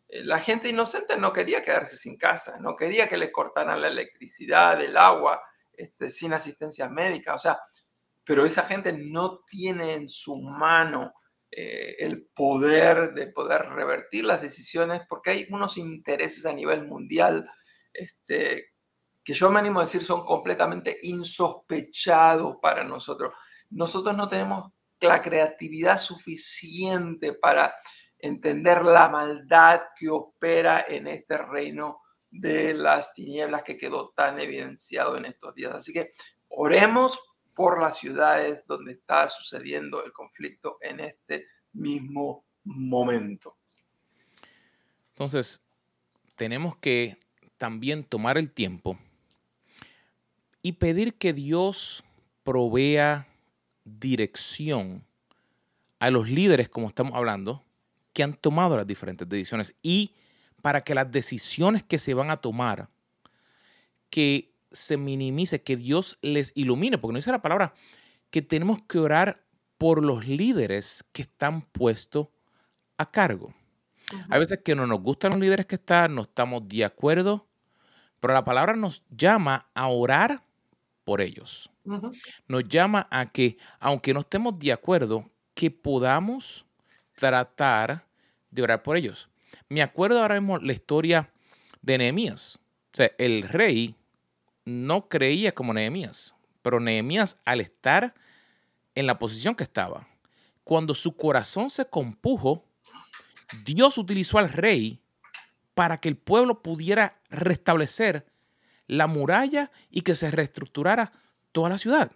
Eh, 0.09 0.25
la 0.25 0.39
gente 0.39 0.69
inocente 0.69 1.17
no 1.17 1.33
quería 1.33 1.63
quedarse 1.63 1.97
sin 1.97 2.17
casa, 2.17 2.59
no 2.59 2.75
quería 2.75 3.09
que 3.09 3.19
les 3.19 3.31
cortaran 3.31 3.81
la 3.81 3.89
electricidad, 3.89 4.81
el 4.81 4.97
agua, 4.97 5.43
este, 5.73 6.11
sin 6.11 6.33
asistencia 6.33 6.89
médica. 6.89 7.35
O 7.35 7.39
sea, 7.39 7.59
pero 8.25 8.45
esa 8.45 8.63
gente 8.63 8.93
no 8.93 9.41
tiene 9.47 9.95
en 9.95 10.09
su 10.09 10.37
mano 10.41 11.13
eh, 11.51 11.97
el 11.99 12.29
poder 12.35 13.13
de 13.13 13.27
poder 13.27 13.63
revertir 13.71 14.25
las 14.25 14.41
decisiones 14.41 15.03
porque 15.09 15.31
hay 15.31 15.47
unos 15.51 15.77
intereses 15.79 16.47
a 16.47 16.53
nivel 16.53 16.87
mundial 16.87 17.45
este, 17.93 18.71
que 19.25 19.35
yo 19.35 19.51
me 19.51 19.59
animo 19.59 19.81
a 19.81 19.83
decir 19.83 20.05
son 20.05 20.25
completamente 20.25 20.99
insospechados 21.03 22.57
para 22.63 22.85
nosotros. 22.85 23.33
Nosotros 23.71 24.17
no 24.17 24.29
tenemos 24.29 24.71
la 25.01 25.23
creatividad 25.23 25.97
suficiente 25.97 27.33
para 27.33 27.75
entender 28.19 28.85
la 28.85 29.09
maldad 29.09 29.81
que 29.97 30.09
opera 30.09 30.85
en 30.87 31.07
este 31.07 31.39
reino 31.39 32.03
de 32.31 32.75
las 32.75 33.15
tinieblas 33.15 33.63
que 33.63 33.77
quedó 33.77 34.11
tan 34.11 34.39
evidenciado 34.41 35.17
en 35.17 35.25
estos 35.25 35.55
días. 35.55 35.75
Así 35.75 35.93
que 35.93 36.13
oremos 36.49 37.19
por 37.55 37.81
las 37.81 37.99
ciudades 37.99 38.65
donde 38.67 38.93
está 38.93 39.29
sucediendo 39.29 40.05
el 40.05 40.13
conflicto 40.13 40.79
en 40.81 41.01
este 41.01 41.47
mismo 41.73 42.45
momento. 42.65 43.57
Entonces, 45.11 45.63
tenemos 46.37 46.77
que 46.77 47.19
también 47.59 48.05
tomar 48.05 48.39
el 48.39 48.55
tiempo 48.55 48.99
y 50.63 50.73
pedir 50.73 51.15
que 51.15 51.33
Dios 51.33 52.05
provea 52.45 53.30
dirección 53.99 55.05
a 55.99 56.11
los 56.11 56.29
líderes, 56.29 56.69
como 56.69 56.89
estamos 56.89 57.15
hablando, 57.15 57.65
que 58.13 58.23
han 58.23 58.35
tomado 58.35 58.77
las 58.77 58.87
diferentes 58.87 59.29
decisiones 59.29 59.75
y 59.83 60.15
para 60.63 60.83
que 60.83 60.95
las 60.95 61.11
decisiones 61.11 61.83
que 61.83 61.99
se 61.99 62.15
van 62.15 62.31
a 62.31 62.37
tomar, 62.37 62.89
que 64.11 64.53
se 64.73 64.97
minimice, 64.97 65.63
que 65.63 65.77
Dios 65.77 66.19
les 66.23 66.53
ilumine, 66.55 66.99
porque 66.99 67.13
no 67.13 67.19
dice 67.19 67.33
la 67.33 67.43
palabra 67.43 67.75
que 68.31 68.43
tenemos 68.43 68.83
que 68.83 68.99
orar 68.99 69.45
por 69.79 70.05
los 70.05 70.27
líderes 70.27 71.05
que 71.13 71.23
están 71.23 71.63
puestos 71.63 72.29
a 72.99 73.11
cargo. 73.11 73.55
Hay 74.29 74.41
veces 74.41 74.61
que 74.65 74.75
no 74.75 74.87
nos 74.87 75.01
gustan 75.01 75.33
los 75.33 75.41
líderes 75.41 75.67
que 75.67 75.77
están, 75.77 76.15
no 76.15 76.23
estamos 76.23 76.69
de 76.69 76.85
acuerdo, 76.85 77.49
pero 78.21 78.35
la 78.35 78.45
palabra 78.45 78.75
nos 78.77 79.05
llama 79.09 79.71
a 79.75 79.89
orar 79.89 80.45
por 81.11 81.21
ellos. 81.21 81.69
Nos 82.47 82.69
llama 82.69 83.09
a 83.11 83.27
que, 83.33 83.59
aunque 83.81 84.15
no 84.15 84.21
estemos 84.21 84.57
de 84.61 84.71
acuerdo, 84.71 85.29
que 85.55 85.69
podamos 85.69 86.65
tratar 87.17 88.07
de 88.49 88.63
orar 88.63 88.85
por 88.85 88.97
ellos. 88.97 89.29
Me 89.69 89.83
acuerdo 89.83 90.23
ahora 90.23 90.41
mismo 90.41 90.59
la 90.59 90.73
historia 90.73 91.29
de 91.83 91.99
Nehemías. 91.99 92.61
O 92.93 92.97
sea, 92.97 93.11
el 93.19 93.43
rey 93.43 93.97
no 94.65 95.09
creía 95.09 95.51
como 95.53 95.75
Nehemías, 95.75 96.37
pero 96.63 96.79
Nehemías 96.79 97.41
al 97.45 97.61
estar 97.61 98.15
en 98.95 99.09
la 99.09 99.19
posición 99.19 99.57
que 99.57 99.65
estaba, 99.65 100.07
cuando 100.63 100.95
su 100.95 101.17
corazón 101.17 101.71
se 101.71 101.87
compujo, 101.87 102.65
Dios 103.65 103.99
utilizó 103.99 104.39
al 104.39 104.49
rey 104.49 105.01
para 105.75 105.99
que 105.99 106.09
el 106.09 106.17
pueblo 106.17 106.63
pudiera 106.63 107.21
restablecer 107.31 108.31
la 108.91 109.07
muralla 109.07 109.71
y 109.89 110.01
que 110.01 110.17
se 110.17 110.33
reestructurara 110.33 111.13
toda 111.53 111.69
la 111.69 111.79
ciudad. 111.79 112.11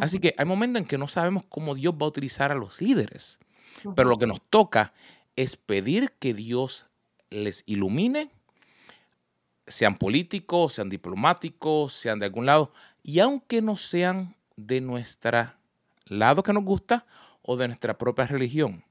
Así 0.00 0.20
que 0.20 0.34
hay 0.38 0.46
momentos 0.46 0.80
en 0.80 0.88
que 0.88 0.96
no 0.96 1.06
sabemos 1.06 1.44
cómo 1.50 1.74
Dios 1.74 1.94
va 1.94 2.06
a 2.06 2.08
utilizar 2.08 2.50
a 2.50 2.54
los 2.54 2.80
líderes, 2.80 3.38
pero 3.94 4.08
lo 4.08 4.16
que 4.16 4.26
nos 4.26 4.40
toca 4.48 4.94
es 5.36 5.56
pedir 5.56 6.12
que 6.18 6.32
Dios 6.32 6.86
les 7.28 7.62
ilumine, 7.66 8.30
sean 9.66 9.96
políticos, 9.96 10.72
sean 10.72 10.88
diplomáticos, 10.88 11.92
sean 11.92 12.18
de 12.20 12.26
algún 12.26 12.46
lado, 12.46 12.72
y 13.02 13.20
aunque 13.20 13.60
no 13.60 13.76
sean 13.76 14.34
de 14.56 14.80
nuestro 14.80 15.52
lado 16.06 16.42
que 16.42 16.54
nos 16.54 16.64
gusta 16.64 17.04
o 17.42 17.58
de 17.58 17.68
nuestra 17.68 17.98
propia 17.98 18.26
religión, 18.26 18.82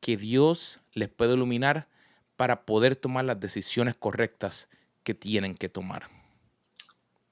que 0.00 0.18
Dios 0.18 0.80
les 0.92 1.08
pueda 1.08 1.32
iluminar 1.32 1.88
para 2.36 2.66
poder 2.66 2.96
tomar 2.96 3.24
las 3.24 3.40
decisiones 3.40 3.94
correctas 3.94 4.68
que 5.04 5.14
tienen 5.14 5.54
que 5.54 5.70
tomar. 5.70 6.10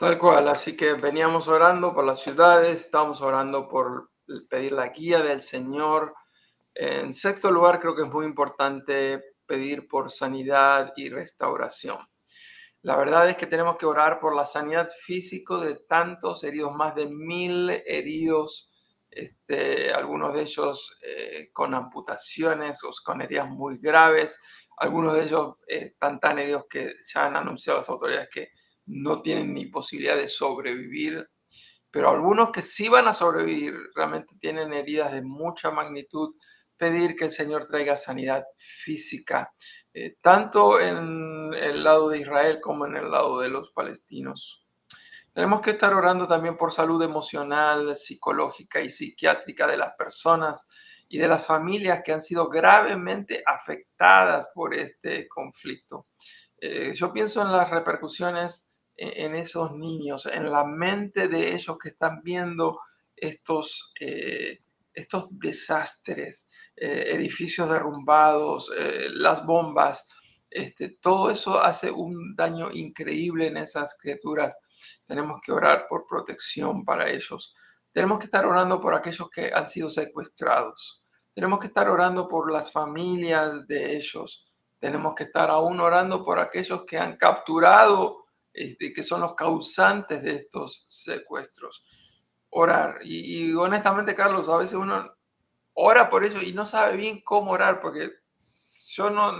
Tal 0.02 0.18
cual, 0.18 0.48
así 0.48 0.76
que 0.76 0.94
veníamos 0.94 1.46
orando 1.46 1.94
por 1.94 2.04
las 2.04 2.20
ciudades, 2.20 2.80
estamos 2.80 3.20
orando 3.20 3.68
por 3.68 4.10
pedir 4.50 4.72
la 4.72 4.88
guía 4.88 5.20
del 5.22 5.40
Señor. 5.40 6.16
En 6.74 7.14
sexto 7.14 7.52
lugar, 7.52 7.78
creo 7.78 7.94
que 7.94 8.02
es 8.02 8.08
muy 8.08 8.26
importante 8.26 9.22
pedir 9.46 9.86
por 9.86 10.10
sanidad 10.10 10.92
y 10.96 11.08
restauración. 11.08 11.98
La 12.82 12.96
verdad 12.96 13.28
es 13.28 13.36
que 13.36 13.46
tenemos 13.46 13.76
que 13.76 13.86
orar 13.86 14.18
por 14.18 14.34
la 14.34 14.44
sanidad 14.44 14.90
física 15.04 15.58
de 15.58 15.76
tantos 15.76 16.42
heridos, 16.42 16.74
más 16.74 16.96
de 16.96 17.06
mil 17.06 17.70
heridos, 17.86 18.72
este, 19.08 19.92
algunos 19.92 20.34
de 20.34 20.42
ellos 20.42 20.98
eh, 21.06 21.50
con 21.52 21.74
amputaciones 21.74 22.82
o 22.82 22.90
con 23.04 23.22
heridas 23.22 23.48
muy 23.48 23.78
graves, 23.78 24.42
algunos 24.78 25.14
de 25.14 25.22
ellos 25.22 25.58
eh, 25.68 25.92
están 25.92 26.18
tan 26.18 26.40
heridos 26.40 26.64
que 26.68 26.92
ya 27.14 27.26
han 27.26 27.36
anunciado 27.36 27.78
las 27.78 27.88
autoridades 27.88 28.28
que 28.34 28.48
no 28.86 29.22
tienen 29.22 29.54
ni 29.54 29.66
posibilidad 29.66 30.16
de 30.16 30.28
sobrevivir, 30.28 31.28
pero 31.90 32.10
algunos 32.10 32.50
que 32.50 32.62
sí 32.62 32.88
van 32.88 33.08
a 33.08 33.12
sobrevivir 33.12 33.74
realmente 33.94 34.34
tienen 34.40 34.72
heridas 34.72 35.12
de 35.12 35.22
mucha 35.22 35.70
magnitud, 35.70 36.34
pedir 36.76 37.14
que 37.14 37.26
el 37.26 37.30
Señor 37.30 37.66
traiga 37.66 37.94
sanidad 37.94 38.44
física, 38.56 39.52
eh, 39.94 40.16
tanto 40.20 40.80
en 40.80 41.52
el 41.54 41.84
lado 41.84 42.08
de 42.08 42.18
Israel 42.18 42.60
como 42.60 42.86
en 42.86 42.96
el 42.96 43.10
lado 43.10 43.40
de 43.40 43.50
los 43.50 43.70
palestinos. 43.72 44.66
Tenemos 45.32 45.60
que 45.60 45.70
estar 45.70 45.94
orando 45.94 46.26
también 46.26 46.56
por 46.56 46.72
salud 46.72 47.02
emocional, 47.02 47.94
psicológica 47.94 48.80
y 48.80 48.90
psiquiátrica 48.90 49.66
de 49.66 49.76
las 49.76 49.94
personas 49.94 50.66
y 51.08 51.18
de 51.18 51.28
las 51.28 51.46
familias 51.46 52.02
que 52.04 52.12
han 52.12 52.20
sido 52.20 52.48
gravemente 52.48 53.42
afectadas 53.46 54.48
por 54.54 54.74
este 54.74 55.28
conflicto. 55.28 56.06
Eh, 56.58 56.92
yo 56.94 57.12
pienso 57.12 57.42
en 57.42 57.52
las 57.52 57.70
repercusiones 57.70 58.71
en, 59.02 59.34
esos 59.34 59.72
niños, 59.72 60.26
en 60.26 60.50
la 60.50 60.64
mente 60.64 61.28
de 61.28 61.54
ellos 61.54 61.78
que 61.78 61.88
están 61.88 62.22
viendo 62.22 62.80
estos, 63.16 63.92
eh, 64.00 64.60
estos 64.94 65.28
desastres, 65.38 66.48
eh, 66.76 67.06
edificios 67.08 67.68
derrumbados, 67.70 68.70
las 69.10 69.44
bombas. 69.44 70.08
Este, 70.50 70.90
todo 71.00 71.30
eso 71.30 71.60
hace 71.62 71.90
un 71.90 72.36
daño 72.36 72.70
increíble 72.72 73.46
en 73.46 73.56
esas 73.56 73.96
criaturas. 73.98 74.58
Tenemos 75.04 75.40
que 75.42 75.52
orar 75.52 75.86
por 75.88 76.06
protección 76.06 76.84
para 76.84 77.10
ellos. 77.10 77.54
Tenemos 77.92 78.18
que 78.18 78.26
estar 78.26 78.46
orando 78.46 78.80
por 78.80 78.94
aquellos 78.94 79.28
que 79.30 79.52
han 79.52 79.68
sido 79.68 79.88
secuestrados. 79.88 81.02
Tenemos 81.34 81.58
que 81.58 81.68
estar 81.68 81.88
orando 81.88 82.28
por 82.28 82.52
las 82.52 82.70
familias 82.70 83.66
de 83.66 83.96
ellos. 83.96 84.44
Tenemos 84.78 85.14
que 85.14 85.24
estar 85.24 85.50
aún 85.50 85.80
orando 85.80 86.24
por 86.24 86.38
aquellos 86.38 86.84
que 86.84 86.98
han 86.98 87.16
capturado, 87.16 88.21
este, 88.52 88.92
que 88.92 89.02
son 89.02 89.20
los 89.20 89.34
causantes 89.34 90.22
de 90.22 90.36
estos 90.36 90.84
secuestros. 90.88 91.84
Orar. 92.50 92.98
Y, 93.02 93.52
honestamente, 93.54 94.14
Carlos, 94.14 94.48
a 94.48 94.58
veces 94.58 94.74
uno 94.74 95.10
ora 95.74 96.10
por 96.10 96.24
ello 96.24 96.40
y 96.42 96.52
no 96.52 96.66
sabe 96.66 96.96
bien 96.96 97.22
cómo 97.22 97.52
orar, 97.52 97.80
porque 97.80 98.12
yo 98.94 99.08
no, 99.08 99.32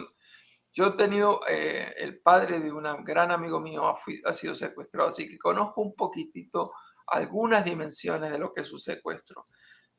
yo 0.73 0.87
he 0.87 0.90
tenido, 0.92 1.40
eh, 1.49 1.95
el 1.99 2.21
padre 2.21 2.59
de 2.59 2.73
un 2.73 2.85
gran 3.04 3.31
amigo 3.31 3.61
mío 3.61 3.87
ha, 3.87 3.99
ha, 4.25 4.33
sido 4.33 4.54
secuestrado, 4.54 5.11
así 5.11 5.28
que 5.28 5.38
conozco 5.38 5.83
un 5.83 5.95
poquitito 5.95 6.73
algunas 7.07 7.64
dimensiones 7.64 8.31
de 8.31 8.38
lo 8.38 8.54
que 8.54 8.62
es 8.62 8.69
su 8.69 8.78
secuestro. 8.78 9.47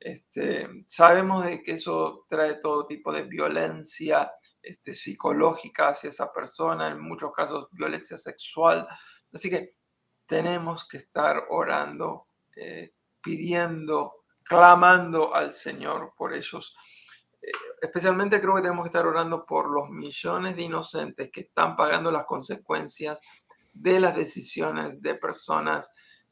Este, 0.04 0.68
sabemos 0.86 1.46
de 1.46 1.64
que 1.64 1.76
eso 1.76 2.26
trae 2.28 2.56
todo 2.56 2.86
tipo 2.86 3.14
de 3.14 3.24
violencia 3.24 4.30
este, 4.62 4.94
psicológica 4.94 5.90
hacia 5.90 6.10
esa 6.10 6.34
persona, 6.34 6.92
en 6.92 7.00
muchos 7.00 7.32
casos 7.32 7.70
violencia 7.72 8.18
sexual. 8.18 8.86
Así 9.32 9.50
que 9.50 9.76
tenemos 10.26 10.86
que 10.90 10.98
estar 10.98 11.46
orando, 11.50 12.28
eh, 12.54 12.92
pidiendo, 13.22 14.26
clamando 14.44 15.34
al 15.34 15.54
Señor 15.54 16.14
por 16.18 16.34
ellos. 16.34 16.76
Eh, 17.42 17.50
especialmente 17.82 18.42
creo 18.42 18.56
que 18.56 18.62
tenemos 18.62 18.84
que 18.84 18.90
estar 18.90 19.08
orando 19.08 19.46
por 19.46 19.72
los 19.72 19.90
millones 19.90 20.58
de 20.58 20.64
inocentes 20.64 21.32
que 21.32 21.42
están 21.42 21.78
pagando 21.78 22.12
las 22.12 22.26
consecuencias 22.26 23.22
de 23.72 24.02
las 24.02 24.18
decisiones 24.18 25.02
de 25.02 25.16
personas 25.16 25.90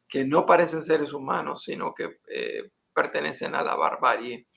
que 0.10 0.26
no 0.26 0.46
parecen 0.46 0.84
seres 0.84 1.14
humanos, 1.14 1.64
sino 1.64 1.94
que 1.94 2.20
eh, 2.28 2.70
pertenecen 2.94 3.56
a 3.56 3.64
la 3.64 3.76
barbarie. 3.76 4.48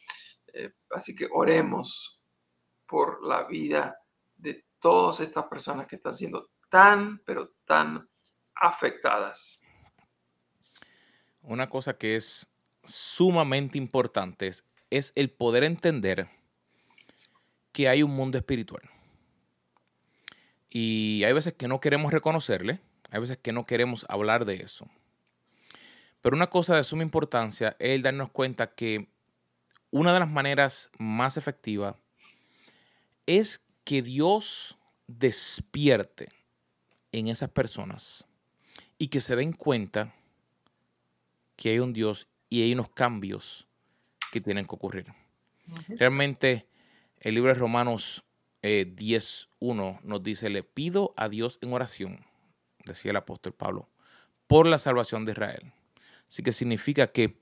Eh, 0.53 0.71
así 0.91 1.15
que 1.15 1.29
oremos 1.33 2.21
por 2.87 3.27
la 3.27 3.45
vida 3.45 3.97
de 4.37 4.65
todas 4.79 5.21
estas 5.21 5.45
personas 5.47 5.87
que 5.87 5.97
están 5.97 6.15
siendo 6.15 6.51
tan, 6.71 7.23
pero 7.25 7.55
tan 7.65 8.09
afectadas. 8.55 9.61
Una 11.41 11.69
cosa 11.69 11.97
que 11.97 12.17
es 12.17 12.49
sumamente 12.85 13.79
importante 13.79 14.49
es, 14.49 14.65
es 14.91 15.13
el 15.17 15.31
poder 15.31 15.65
entender 15.65 16.29
que 17.73 17.89
hay 17.89 18.03
un 18.03 18.13
mundo 18.13 18.39
espiritual. 18.39 18.83
Y 20.71 21.23
hay 21.25 21.33
veces 21.33 21.53
que 21.53 21.69
no 21.69 21.81
queremos 21.81 22.13
reconocerle, 22.13 22.81
hay 23.11 23.21
veces 23.21 23.39
que 23.39 23.53
no 23.53 23.67
queremos 23.67 24.07
hablar 24.09 24.45
de 24.45 24.57
eso. 24.57 24.89
Pero 26.25 26.37
una 26.37 26.49
cosa 26.49 26.75
de 26.75 26.85
suma 26.85 27.03
importancia 27.03 27.77
es 27.79 27.91
el 27.91 28.03
darnos 28.03 28.31
cuenta 28.31 28.75
que 28.75 29.09
una 29.91 30.15
de 30.15 30.21
las 30.21 30.31
maneras 30.31 30.91
más 30.99 31.37
efectivas 31.37 31.97
es 33.27 33.63
que 33.85 34.01
Dios 34.01 34.79
despierte 35.07 36.31
en 37.13 37.29
esas 37.29 37.51
personas 37.51 38.25
y 38.97 39.09
que 39.09 39.21
se 39.21 39.37
den 39.37 39.53
cuenta 39.53 40.15
que 41.57 41.69
hay 41.69 41.79
un 41.81 41.93
Dios 41.93 42.27
y 42.49 42.63
hay 42.63 42.73
unos 42.73 42.89
cambios 42.89 43.67
que 44.33 44.41
tienen 44.41 44.65
que 44.65 44.77
ocurrir. 44.77 45.13
Realmente 45.89 46.67
el 47.21 47.35
libro 47.35 47.53
de 47.53 47.61
Romanos 47.61 48.25
10.1 48.63 49.47
eh, 49.61 50.01
nos 50.03 50.23
dice, 50.23 50.49
le 50.49 50.63
pido 50.63 51.13
a 51.19 51.29
Dios 51.29 51.59
en 51.61 51.75
oración, 51.75 52.25
decía 52.87 53.11
el 53.11 53.19
apóstol 53.19 53.53
Pablo, 53.53 53.91
por 54.47 54.67
la 54.67 54.79
salvación 54.79 55.27
de 55.27 55.33
Israel. 55.33 55.75
Así 56.35 56.43
que 56.43 56.53
significa 56.53 57.07
que 57.07 57.41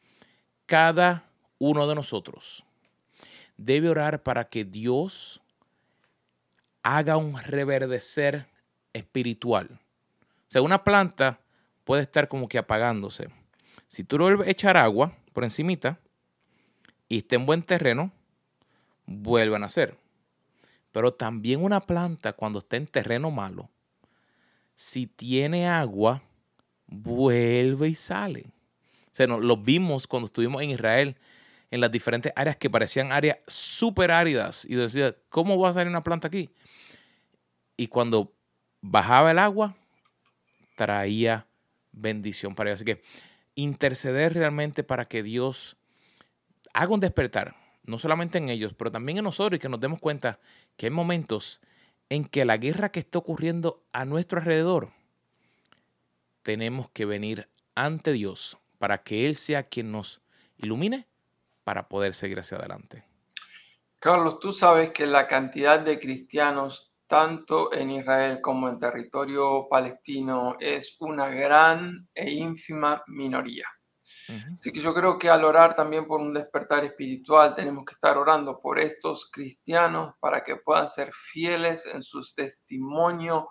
cada 0.67 1.25
uno 1.59 1.89
de 1.89 1.95
nosotros 1.95 2.63
debe 3.57 3.89
orar 3.89 4.23
para 4.23 4.51
que 4.51 4.67
Dios 4.67 5.41
haga 6.83 7.17
un 7.17 7.41
reverdecer 7.41 8.49
espiritual. 8.93 9.81
O 10.21 10.45
sea, 10.49 10.61
una 10.61 10.85
planta 10.85 11.41
puede 11.85 12.03
estar 12.03 12.29
como 12.29 12.51
que 12.51 12.59
apagándose. 12.59 13.29
Si 13.89 14.05
tú 14.05 14.19
le 14.19 14.51
echar 14.51 14.77
agua 14.77 15.17
por 15.33 15.45
encimita 15.45 15.99
y 17.09 17.21
está 17.21 17.37
en 17.37 17.47
buen 17.47 17.63
terreno, 17.63 18.13
vuelve 19.07 19.57
a 19.57 19.61
nacer. 19.61 19.97
Pero 20.91 21.15
también 21.15 21.65
una 21.65 21.81
planta 21.81 22.35
cuando 22.35 22.59
está 22.59 22.77
en 22.77 22.87
terreno 22.87 23.31
malo, 23.31 23.71
si 24.75 25.07
tiene 25.07 25.67
agua, 25.67 26.23
vuelve 26.87 27.89
y 27.89 27.95
sale. 27.95 28.53
O 29.13 29.15
sea, 29.15 29.27
lo 29.27 29.57
vimos 29.59 30.07
cuando 30.07 30.27
estuvimos 30.27 30.63
en 30.63 30.71
Israel, 30.71 31.17
en 31.71 31.81
las 31.81 31.93
diferentes 31.93 32.33
áreas 32.35 32.57
que 32.57 32.71
parecían 32.71 33.13
áreas 33.13 33.39
súper 33.47 34.11
áridas. 34.11 34.65
Y 34.65 34.75
decía, 34.75 35.15
¿cómo 35.29 35.59
va 35.59 35.69
a 35.69 35.73
salir 35.75 35.89
una 35.89 36.03
planta 36.03 36.29
aquí? 36.29 36.51
Y 37.77 37.89
cuando 37.89 38.33
bajaba 38.81 39.31
el 39.31 39.39
agua, 39.39 39.77
traía 40.77 41.47
bendición 41.93 42.55
para 42.55 42.71
ellos. 42.71 42.81
Así 42.81 42.85
que 42.87 43.03
interceder 43.55 44.33
realmente 44.33 44.83
para 44.83 45.05
que 45.05 45.23
Dios 45.23 45.77
haga 46.73 46.95
un 46.95 47.01
despertar, 47.01 47.55
no 47.85 47.99
solamente 47.99 48.39
en 48.39 48.49
ellos, 48.49 48.73
pero 48.73 48.91
también 48.91 49.19
en 49.19 49.25
nosotros 49.25 49.59
y 49.59 49.61
que 49.61 49.69
nos 49.69 49.81
demos 49.81 50.01
cuenta 50.01 50.41
que 50.79 50.87
hay 50.87 50.91
momentos 50.91 51.61
en 52.09 52.25
que 52.25 52.47
la 52.47 52.57
guerra 52.57 52.91
que 52.91 53.01
está 53.01 53.19
ocurriendo 53.19 53.85
a 53.93 54.07
nuestro 54.07 54.39
alrededor, 54.39 54.91
tenemos 56.43 56.89
que 56.91 57.05
venir 57.05 57.49
ante 57.75 58.13
Dios 58.13 58.57
para 58.83 59.05
que 59.05 59.29
Él 59.29 59.37
sea 59.37 59.63
quien 59.63 59.93
nos 59.93 60.21
ilumine 60.57 61.07
para 61.63 61.89
poder 61.89 62.15
seguir 62.15 62.41
hacia 62.41 62.59
adelante. 62.59 63.05
Carlos, 64.01 64.41
tú 64.41 64.51
sabes 64.51 64.91
que 64.91 65.07
la 65.07 65.29
cantidad 65.29 65.79
de 65.79 66.01
cristianos, 66.01 66.93
tanto 67.07 67.73
en 67.73 67.93
Israel 67.93 68.41
como 68.43 68.69
en 68.69 68.81
territorio 68.81 69.69
palestino, 69.71 70.57
es 70.59 70.97
una 70.99 71.29
gran 71.29 72.09
e 72.13 72.33
ínfima 72.33 73.05
minoría. 73.07 73.69
Así 74.59 74.73
que 74.73 74.81
yo 74.81 74.93
creo 74.93 75.17
que 75.17 75.31
al 75.31 75.45
orar 75.45 75.77
también 75.77 76.05
por 76.05 76.21
un 76.21 76.35
despertar 76.35 76.85
espiritual, 76.85 77.55
tenemos 77.55 77.85
que 77.85 77.95
estar 77.95 78.19
orando 78.19 78.59
por 78.61 78.81
estos 78.81 79.31
cristianos 79.31 80.17
para 80.19 80.43
que 80.43 80.57
puedan 80.57 80.89
ser 80.89 81.13
fieles 81.13 81.87
en 81.87 82.03
sus 82.03 82.35
testimonios 82.35 83.45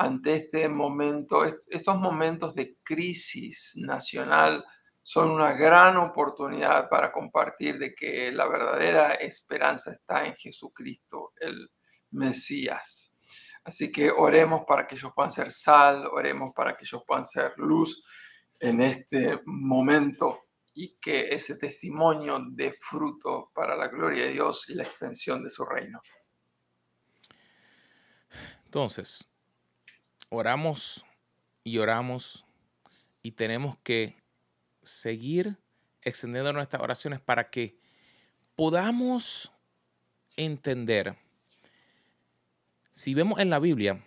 ante 0.00 0.34
este 0.34 0.68
momento, 0.68 1.44
estos 1.44 1.98
momentos 1.98 2.54
de 2.54 2.76
crisis 2.84 3.72
nacional 3.74 4.64
son 5.02 5.30
una 5.30 5.52
gran 5.54 5.96
oportunidad 5.96 6.88
para 6.88 7.10
compartir 7.10 7.78
de 7.78 7.94
que 7.94 8.30
la 8.30 8.46
verdadera 8.46 9.14
esperanza 9.14 9.90
está 9.90 10.24
en 10.24 10.36
Jesucristo, 10.36 11.32
el 11.40 11.68
Mesías. 12.10 13.18
Así 13.64 13.90
que 13.90 14.10
oremos 14.10 14.62
para 14.68 14.86
que 14.86 14.94
ellos 14.94 15.10
puedan 15.14 15.32
ser 15.32 15.50
sal, 15.50 16.06
oremos 16.12 16.52
para 16.54 16.76
que 16.76 16.84
ellos 16.84 17.02
puedan 17.04 17.24
ser 17.24 17.54
luz 17.56 18.04
en 18.60 18.80
este 18.80 19.40
momento 19.46 20.44
y 20.74 20.96
que 21.00 21.34
ese 21.34 21.56
testimonio 21.56 22.38
dé 22.52 22.72
fruto 22.72 23.50
para 23.52 23.74
la 23.74 23.88
gloria 23.88 24.26
de 24.26 24.32
Dios 24.32 24.70
y 24.70 24.74
la 24.74 24.84
extensión 24.84 25.42
de 25.42 25.50
su 25.50 25.64
reino. 25.64 26.00
Entonces, 28.64 29.26
oramos 30.30 31.04
y 31.64 31.78
oramos 31.78 32.44
y 33.22 33.32
tenemos 33.32 33.76
que 33.82 34.16
seguir 34.82 35.56
extendiendo 36.02 36.52
nuestras 36.52 36.82
oraciones 36.82 37.20
para 37.20 37.50
que 37.50 37.78
podamos 38.56 39.52
entender. 40.36 41.16
Si 42.92 43.14
vemos 43.14 43.38
en 43.38 43.50
la 43.50 43.58
Biblia, 43.58 44.02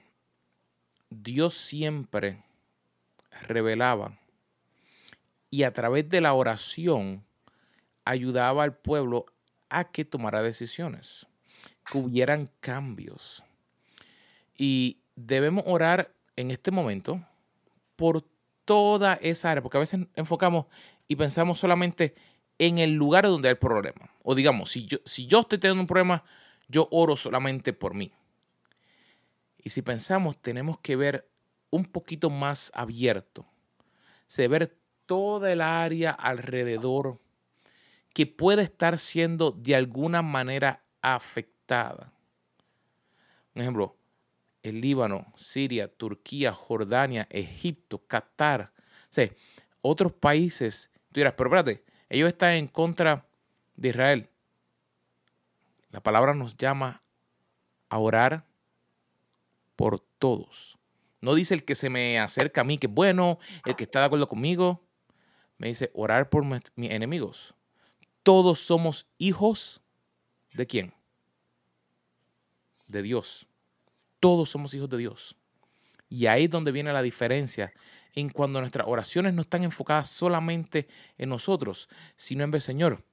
Dios 1.10 1.55
siempre 1.55 2.43
revelaba 3.47 4.17
y 5.49 5.63
a 5.63 5.71
través 5.71 6.10
de 6.10 6.21
la 6.21 6.34
oración 6.34 7.25
ayudaba 8.05 8.63
al 8.63 8.75
pueblo 8.75 9.25
a 9.69 9.91
que 9.91 10.05
tomara 10.05 10.41
decisiones, 10.41 11.27
que 11.89 11.97
hubieran 11.97 12.49
cambios. 12.60 13.43
Y 14.57 15.00
debemos 15.25 15.63
orar 15.67 16.13
en 16.36 16.51
este 16.51 16.71
momento 16.71 17.25
por 17.95 18.25
toda 18.65 19.15
esa 19.15 19.51
área, 19.51 19.62
porque 19.62 19.77
a 19.77 19.81
veces 19.81 20.01
enfocamos 20.15 20.65
y 21.07 21.15
pensamos 21.15 21.60
solamente 21.60 22.15
en 22.57 22.77
el 22.77 22.91
lugar 22.91 23.25
donde 23.25 23.47
hay 23.47 23.53
el 23.53 23.57
problema. 23.57 24.13
O 24.23 24.36
digamos, 24.36 24.71
si 24.71 24.86
yo, 24.86 24.99
si 25.05 25.27
yo 25.27 25.41
estoy 25.41 25.57
teniendo 25.57 25.81
un 25.81 25.88
problema, 25.88 26.23
yo 26.67 26.88
oro 26.91 27.15
solamente 27.15 27.73
por 27.73 27.93
mí. 27.93 28.12
Y 29.57 29.69
si 29.69 29.81
pensamos, 29.81 30.41
tenemos 30.41 30.79
que 30.79 30.95
ver 30.95 31.29
un 31.69 31.86
poquito 31.86 32.29
más 32.29 32.71
abierto, 32.73 33.45
se 34.27 34.47
ver 34.47 34.77
toda 35.05 35.51
el 35.51 35.62
área 35.62 36.12
alrededor 36.12 37.19
que 38.13 38.27
puede 38.27 38.63
estar 38.63 38.99
siendo 38.99 39.51
de 39.51 39.75
alguna 39.75 40.21
manera 40.21 40.84
afectada. 41.01 42.12
Un 43.55 43.62
ejemplo, 43.62 43.97
el 44.63 44.82
Líbano, 44.82 45.32
Siria, 45.36 45.88
Turquía, 45.88 46.54
Jordania, 46.54 47.28
Egipto, 47.30 48.00
Qatar, 48.06 48.71
o 49.82 49.89
otros 49.89 50.13
países. 50.13 50.89
Tú 51.12 51.19
dirás, 51.19 51.34
pero 51.36 51.50
espérate, 51.50 51.84
ellos 52.10 52.30
están 52.30 52.52
en 52.52 52.67
contra 52.67 53.28
de 53.76 53.89
Israel. 53.89 54.30
La 55.89 56.02
palabra 56.02 56.34
nos 56.34 56.56
llama 56.56 57.04
a 57.89 57.97
orar 57.97 58.45
por 59.76 60.00
todos. 60.00 60.78
No 61.19 61.36
dice 61.36 61.54
el 61.54 61.65
que 61.65 61.76
se 61.76 61.89
me 61.89 62.19
acerca 62.19 62.62
a 62.62 62.63
mí 62.63 62.78
que 62.78 62.88
es 62.88 62.93
bueno, 62.93 63.39
el 63.65 63.76
que 63.76 63.84
está 63.84 64.00
de 64.00 64.06
acuerdo 64.06 64.28
conmigo. 64.28 64.84
Me 65.58 65.67
dice 65.67 65.91
orar 65.93 66.30
por 66.30 66.43
mis 66.45 66.62
enemigos. 66.76 67.54
Todos 68.24 68.60
somos 68.60 69.06
hijos 69.17 69.82
de 70.54 70.65
quién? 70.65 70.93
De 72.88 73.02
Dios. 73.02 73.47
Todos 74.21 74.49
somos 74.51 74.73
hijos 74.73 74.88
de 74.88 74.99
Dios. 74.99 75.36
Y 76.07 76.27
ahí 76.27 76.45
es 76.45 76.49
donde 76.49 76.71
viene 76.71 76.93
la 76.93 77.01
diferencia 77.01 77.73
en 78.13 78.29
cuando 78.29 78.60
nuestras 78.60 78.88
oraciones 78.88 79.34
no 79.34 79.41
están 79.41 79.63
enfocadas 79.63 80.10
solamente 80.10 80.88
en 81.17 81.29
nosotros, 81.29 81.89
sino 82.15 82.43
en 82.43 82.53
el 82.53 82.62
Señor. 82.62 83.03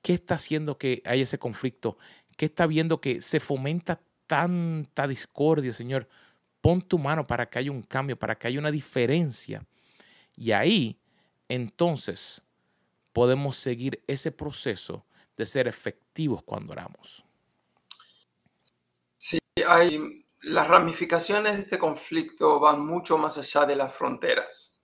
¿Qué 0.00 0.14
está 0.14 0.36
haciendo 0.36 0.78
que 0.78 1.02
haya 1.04 1.24
ese 1.24 1.38
conflicto? 1.38 1.98
¿Qué 2.36 2.46
está 2.46 2.66
viendo 2.66 3.00
que 3.00 3.20
se 3.20 3.40
fomenta 3.40 4.00
tanta 4.26 5.06
discordia, 5.06 5.72
Señor? 5.72 6.08
Pon 6.60 6.80
tu 6.80 6.98
mano 6.98 7.26
para 7.26 7.50
que 7.50 7.58
haya 7.58 7.70
un 7.70 7.82
cambio, 7.82 8.16
para 8.16 8.36
que 8.36 8.48
haya 8.48 8.58
una 8.58 8.70
diferencia. 8.70 9.66
Y 10.36 10.52
ahí, 10.52 10.98
entonces, 11.48 12.42
podemos 13.12 13.56
seguir 13.56 14.02
ese 14.06 14.30
proceso 14.30 15.04
de 15.36 15.46
ser 15.46 15.66
efectivos 15.66 16.42
cuando 16.44 16.72
oramos. 16.72 17.24
Hay 19.66 20.24
las 20.44 20.66
ramificaciones 20.66 21.54
de 21.54 21.60
este 21.60 21.78
conflicto 21.78 22.58
van 22.58 22.84
mucho 22.84 23.18
más 23.18 23.36
allá 23.36 23.66
de 23.66 23.76
las 23.76 23.92
fronteras. 23.92 24.80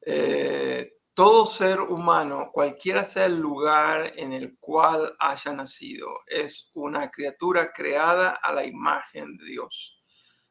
Eh, 0.00 0.94
todo 1.14 1.46
ser 1.46 1.80
humano, 1.80 2.50
cualquiera 2.52 3.04
sea 3.04 3.26
el 3.26 3.38
lugar 3.38 4.12
en 4.16 4.32
el 4.32 4.58
cual 4.58 5.14
haya 5.20 5.52
nacido, 5.52 6.08
es 6.26 6.70
una 6.74 7.10
criatura 7.10 7.72
creada 7.72 8.30
a 8.30 8.52
la 8.52 8.64
imagen 8.64 9.36
de 9.36 9.46
Dios. 9.46 9.98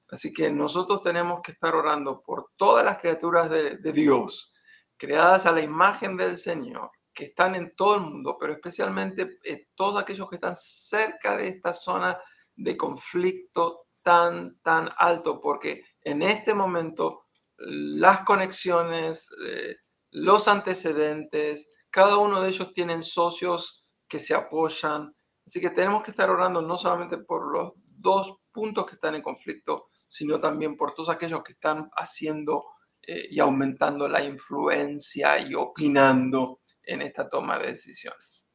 Así 0.10 0.32
que 0.34 0.50
nosotros 0.50 1.04
tenemos 1.04 1.42
que 1.44 1.52
estar 1.52 1.76
orando 1.76 2.24
por 2.24 2.52
todas 2.56 2.86
las 2.86 3.00
criaturas 3.00 3.50
de, 3.50 3.78
de 3.78 3.92
Dios, 3.92 4.54
creadas 4.98 5.46
a 5.46 5.52
la 5.52 5.62
imagen 5.62 6.16
del 6.16 6.38
Señor, 6.38 6.90
que 7.14 7.26
están 7.26 7.56
en 7.56 7.76
todo 7.76 7.96
el 7.96 8.02
mundo, 8.02 8.38
pero 8.40 8.54
especialmente 8.54 9.40
eh, 9.44 9.68
todos 9.76 10.02
aquellos 10.02 10.30
que 10.30 10.36
están 10.36 10.56
cerca 10.56 11.36
de 11.36 11.50
esta 11.50 11.74
zona 11.74 12.18
de 12.56 12.78
conflicto 12.78 13.88
tan, 14.02 14.60
tan 14.62 14.90
alto, 14.98 15.42
porque 15.42 15.84
en 16.02 16.22
este 16.22 16.54
momento 16.54 17.26
las 17.58 18.22
conexiones, 18.22 19.30
eh, 19.48 19.78
los 20.12 20.48
antecedentes, 20.48 21.70
cada 21.90 22.18
uno 22.18 22.42
de 22.42 22.50
ellos 22.50 22.74
tienen 22.74 23.04
socios 23.04 23.88
que 24.08 24.20
se 24.20 24.36
apoyan. 24.36 25.16
Así 25.46 25.62
que 25.62 25.70
tenemos 25.70 26.04
que 26.04 26.12
estar 26.12 26.30
orando 26.30 26.62
no 26.62 26.78
solamente 26.78 27.18
por 27.18 27.52
los 27.52 27.74
dos 27.76 28.38
puntos 28.52 28.86
que 28.86 28.96
están 28.96 29.16
en 29.16 29.22
conflicto, 29.22 29.90
sino 30.08 30.40
también 30.40 30.76
por 30.76 30.94
todos 30.94 31.10
aquellos 31.10 31.44
que 31.44 31.54
están 31.54 31.90
haciendo 31.96 32.66
eh, 33.02 33.28
y 33.30 33.40
aumentando 33.40 34.08
la 34.08 34.24
influencia 34.24 35.40
y 35.40 35.56
opinando 35.56 36.62
en 36.84 37.02
esta 37.02 37.30
toma 37.30 37.58
de 37.58 37.68
decisiones. 37.68 38.48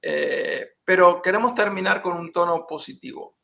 Eh, 0.00 0.74
pero 0.84 1.20
queremos 1.22 1.54
terminar 1.54 2.02
con 2.02 2.16
un 2.16 2.32
tono 2.32 2.66
positivo. 2.66 3.35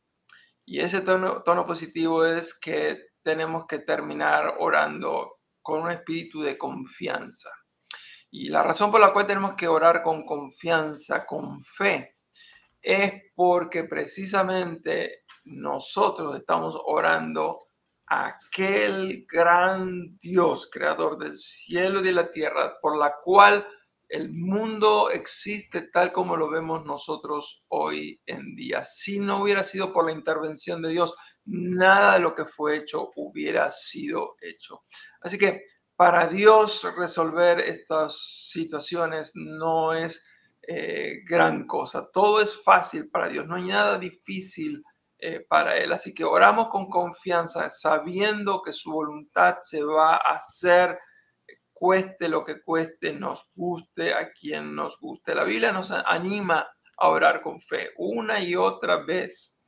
Y 0.65 0.81
ese 0.81 1.01
tono, 1.01 1.43
positivo 1.67 2.25
es 2.25 2.59
que 2.59 2.99
tenemos 3.23 3.67
que 3.67 3.81
terminar 3.81 4.57
orando 4.59 5.41
con 5.61 5.83
un 5.83 5.91
espíritu 5.91 6.43
de 6.43 6.59
confianza. 6.59 7.51
Y 8.31 8.49
la 8.49 8.63
razón 8.63 8.91
por 8.91 9.01
la 9.01 9.13
cual 9.13 9.27
tenemos 9.27 9.55
que 9.55 9.69
orar 9.69 10.03
con 10.03 10.25
confianza, 10.25 11.25
con 11.25 11.63
fe, 11.63 12.17
es 12.81 13.13
porque 13.35 13.85
precisamente 13.85 15.25
nosotros 15.45 16.37
estamos 16.37 16.77
orando 16.85 17.69
a 18.07 18.27
aquel 18.27 19.27
gran 19.29 20.19
Dios, 20.19 20.69
creador 20.71 21.19
del 21.19 21.37
cielo 21.37 22.01
y 22.01 22.05
de 22.05 22.13
la 22.13 22.31
tierra, 22.31 22.79
por 22.81 22.97
la 22.97 23.15
cual 23.23 23.67
el 24.13 24.31
mundo 24.31 25.09
existe 25.11 25.89
tal 25.91 26.13
como 26.13 26.37
lo 26.37 26.51
vemos 26.51 26.85
nosotros 26.85 27.65
hoy 27.69 28.21
en 28.27 28.55
día. 28.55 28.85
Si 28.85 29.19
no 29.19 29.43
hubiera 29.43 29.65
sido 29.65 29.91
por 29.91 30.05
la 30.05 30.13
intervención 30.13 30.83
de 30.83 30.91
Dios, 30.91 31.15
nada 31.47 32.15
de 32.15 32.21
lo 32.21 32.35
que 32.35 32.45
fue 32.45 32.77
hecho 32.77 33.11
hubiera 33.17 33.71
sido 33.71 34.37
hecho. 34.43 34.85
Así 35.23 35.39
que 35.39 35.65
para 35.97 36.27
Dios 36.27 36.87
resolver 36.95 37.61
estas 37.61 38.19
situaciones 38.51 39.33
no 39.35 39.95
es 39.95 40.23
eh, 40.69 41.23
gran 41.27 41.67
cosa. 41.67 42.07
Todo 42.13 42.43
es 42.43 42.63
fácil 42.63 43.09
para 43.09 43.31
Dios. 43.31 43.47
No 43.47 43.57
hay 43.57 43.69
nada 43.69 43.99
difícil 43.99 44.85
eh, 45.19 45.41
para 45.49 45.79
Él. 45.79 45.91
Así 45.91 46.13
que 46.13 46.25
oramos 46.25 46.69
con 46.69 46.91
confianza, 46.91 47.71
sabiendo 47.71 48.61
que 48.61 48.73
su 48.73 48.93
voluntad 48.93 49.57
se 49.61 49.83
va 49.83 50.17
a 50.17 50.37
hacer 50.37 50.99
cueste 51.83 52.29
lo 52.29 52.45
que 52.45 52.63
cueste, 52.63 53.13
nos 53.13 53.51
guste 53.57 54.15
a 54.15 54.31
quien 54.31 54.73
nos 54.73 55.01
guste. 55.01 55.35
La 55.35 55.43
Biblia 55.43 55.73
nos 55.73 55.91
anima 55.91 56.65
a 56.97 57.09
orar 57.09 57.43
con 57.43 57.61
fe 57.61 57.91
una 57.97 58.41
y 58.41 58.55
otra 58.55 58.99
vez, 58.99 59.61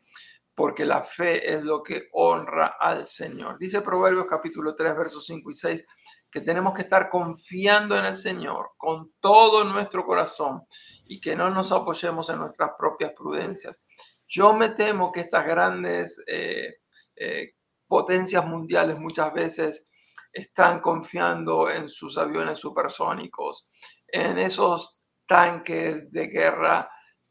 porque 0.54 0.84
la 0.84 1.02
fe 1.02 1.52
es 1.52 1.64
lo 1.64 1.82
que 1.82 2.06
honra 2.12 2.76
al 2.78 3.08
Señor. 3.08 3.58
Dice 3.58 3.80
Proverbios 3.80 4.26
capítulo 4.30 4.76
3, 4.76 4.96
versos 4.96 5.26
5 5.26 5.50
y 5.50 5.54
6, 5.54 5.84
que 6.30 6.40
tenemos 6.40 6.72
que 6.74 6.82
estar 6.82 7.10
confiando 7.10 7.98
en 7.98 8.04
el 8.04 8.14
Señor 8.14 8.74
con 8.76 9.12
todo 9.18 9.64
nuestro 9.64 10.06
corazón 10.06 10.62
y 11.06 11.20
que 11.20 11.34
no 11.34 11.50
nos 11.50 11.72
apoyemos 11.72 12.30
en 12.30 12.38
nuestras 12.38 12.70
propias 12.78 13.10
prudencias. 13.10 13.82
Yo 14.28 14.52
me 14.52 14.68
temo 14.68 15.10
que 15.10 15.22
estas 15.22 15.44
grandes 15.44 16.22
eh, 16.28 16.76
eh, 17.16 17.54
potencias 17.88 18.46
mundiales 18.46 19.00
muchas 19.00 19.32
veces 19.32 19.90
están 20.34 20.80
confiando 20.80 21.70
en 21.70 21.88
sus 21.88 22.18
aviones 22.18 22.58
supersónicos, 22.58 23.68
en 24.08 24.38
esos 24.38 25.00
tanques 25.26 26.10
de 26.10 26.26
guerra 26.26 26.90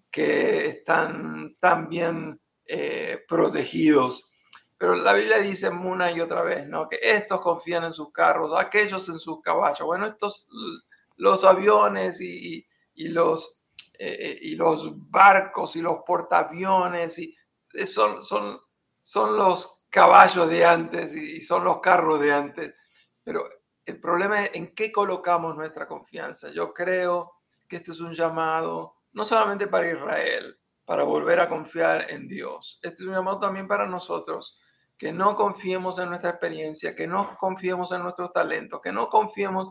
que 0.10 0.68
están 0.68 1.58
tan 1.60 1.90
bien 1.90 2.40
eh, 2.66 3.24
protegidos. 3.28 4.32
Pero 4.78 4.96
la 4.96 5.14
Biblia 5.14 5.40
dice 5.40 5.70
una 5.70 6.12
y 6.12 6.22
otra 6.22 6.44
vez, 6.44 6.68
¿no? 6.68 6.88
Que 6.88 7.00
estos 7.02 7.42
confían 7.42 7.84
en 7.84 7.94
sus 7.94 8.12
carros, 8.12 8.58
aquellos 8.58 9.08
en 9.10 9.20
sus 9.20 9.42
caballos. 9.42 9.82
Bueno, 9.82 10.06
estos, 10.06 10.48
los 11.18 11.44
aviones 11.44 12.22
y, 12.22 12.66
los, 12.96 13.64
eh, 14.00 14.38
y 14.42 14.56
los 14.56 14.92
barcos 15.10 15.76
y 15.76 15.82
los 15.82 15.98
portaaviones 16.06 17.20
y 17.20 17.36
son, 17.86 18.24
son, 18.24 18.60
son 19.00 19.38
los 19.38 19.88
caballos 19.90 20.50
de 20.50 20.66
antes 20.66 21.16
y 21.16 21.42
son 21.42 21.64
los 21.64 21.80
carros 21.80 22.20
de 22.20 22.34
antes. 22.34 22.74
Pero 23.24 23.48
el 23.86 24.00
problema 24.00 24.44
es 24.44 24.52
en 24.54 24.74
qué 24.74 24.92
colocamos 24.92 25.56
nuestra 25.56 25.88
confianza. 25.88 26.50
Yo 26.52 26.74
creo 26.74 27.34
que 27.68 27.78
este 27.78 27.92
es 27.92 28.00
un 28.00 28.14
llamado 28.14 28.96
no 29.14 29.26
solamente 29.26 29.68
para 29.68 29.92
Israel, 29.92 30.60
para 30.86 31.04
volver 31.04 31.40
a 31.40 31.50
confiar 31.50 32.10
en 32.12 32.28
Dios. 32.28 32.80
Este 32.82 33.04
es 33.04 33.08
un 33.08 33.16
llamado 33.16 33.40
también 33.40 33.68
para 33.68 33.88
nosotros, 33.88 34.60
que 34.98 35.12
no 35.12 35.36
confiemos 35.36 36.00
en 36.00 36.10
nuestra 36.10 36.32
experiencia, 36.32 36.96
que 36.96 37.08
no 37.08 37.38
confiemos 37.38 37.92
en 37.92 38.04
nuestros 38.04 38.34
talentos, 38.34 38.82
que 38.82 38.92
no 38.92 39.08
confiemos, 39.08 39.70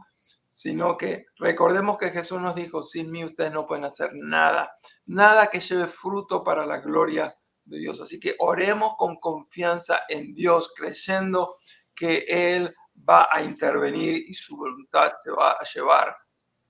sino 0.51 0.97
que 0.97 1.27
recordemos 1.37 1.97
que 1.99 2.11
Jesús 2.11 2.41
nos 2.41 2.55
dijo, 2.55 2.83
sin 2.83 3.11
mí 3.11 3.25
ustedes 3.25 3.53
no 3.53 3.67
pueden 3.67 3.85
hacer 3.85 4.11
nada, 4.15 4.77
nada 5.07 5.49
que 5.49 5.61
lleve 5.61 5.89
fruto 5.89 6.45
para 6.45 6.67
la 6.67 6.79
gloria 6.79 7.35
de 7.65 7.79
Dios. 7.79 8.01
Así 8.01 8.21
que 8.21 8.35
oremos 8.39 8.95
con 8.97 9.17
confianza 9.17 10.03
en 10.09 10.35
Dios, 10.35 10.73
creyendo 10.77 11.57
que 11.95 12.25
Él 12.29 12.75
va 13.09 13.29
a 13.31 13.43
intervenir 13.43 14.25
y 14.29 14.35
su 14.35 14.57
voluntad 14.57 15.13
se 15.23 15.31
va 15.31 15.53
a 15.53 15.65
llevar 15.65 16.17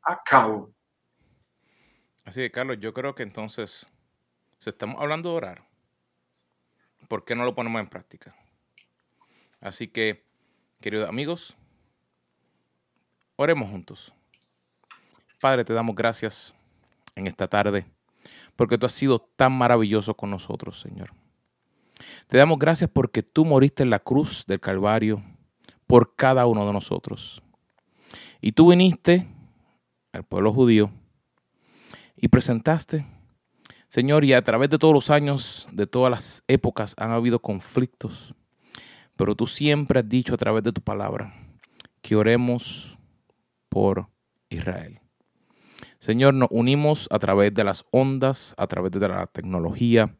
a 0.02 0.22
cabo. 0.22 0.74
Así 2.24 2.40
que, 2.40 2.50
Carlos, 2.50 2.78
yo 2.80 2.92
creo 2.94 3.14
que 3.14 3.22
entonces, 3.22 3.86
si 4.58 4.70
estamos 4.70 5.00
hablando 5.00 5.30
de 5.30 5.36
orar, 5.36 5.68
¿por 7.08 7.24
qué 7.24 7.34
no 7.34 7.44
lo 7.44 7.54
ponemos 7.54 7.80
en 7.80 7.88
práctica? 7.88 8.34
Así 9.60 9.88
que, 9.88 10.24
queridos 10.80 11.08
amigos, 11.08 11.56
oremos 13.36 13.68
juntos. 13.70 14.12
Padre, 15.40 15.64
te 15.64 15.74
damos 15.74 15.96
gracias 15.96 16.54
en 17.16 17.26
esta 17.26 17.48
tarde, 17.48 17.84
porque 18.56 18.78
tú 18.78 18.86
has 18.86 18.92
sido 18.92 19.18
tan 19.18 19.52
maravilloso 19.52 20.14
con 20.14 20.30
nosotros, 20.30 20.80
Señor. 20.80 21.10
Te 22.28 22.38
damos 22.38 22.58
gracias 22.58 22.88
porque 22.90 23.22
tú 23.22 23.44
moriste 23.44 23.82
en 23.82 23.90
la 23.90 23.98
cruz 23.98 24.46
del 24.46 24.60
Calvario 24.60 25.22
por 25.92 26.16
cada 26.16 26.46
uno 26.46 26.66
de 26.66 26.72
nosotros. 26.72 27.42
Y 28.40 28.52
tú 28.52 28.70
viniste 28.70 29.28
al 30.14 30.24
pueblo 30.24 30.50
judío 30.50 30.90
y 32.16 32.28
presentaste, 32.28 33.04
Señor, 33.88 34.24
y 34.24 34.32
a 34.32 34.42
través 34.42 34.70
de 34.70 34.78
todos 34.78 34.94
los 34.94 35.10
años, 35.10 35.68
de 35.70 35.86
todas 35.86 36.10
las 36.10 36.44
épocas, 36.48 36.94
han 36.96 37.10
habido 37.10 37.40
conflictos, 37.40 38.34
pero 39.16 39.34
tú 39.34 39.46
siempre 39.46 40.00
has 40.00 40.08
dicho 40.08 40.32
a 40.32 40.38
través 40.38 40.62
de 40.62 40.72
tu 40.72 40.80
palabra 40.80 41.34
que 42.00 42.16
oremos 42.16 42.96
por 43.68 44.08
Israel. 44.48 44.98
Señor, 45.98 46.32
nos 46.32 46.48
unimos 46.50 47.06
a 47.10 47.18
través 47.18 47.52
de 47.52 47.64
las 47.64 47.84
ondas, 47.90 48.54
a 48.56 48.66
través 48.66 48.92
de 48.92 49.08
la 49.08 49.26
tecnología. 49.26 50.16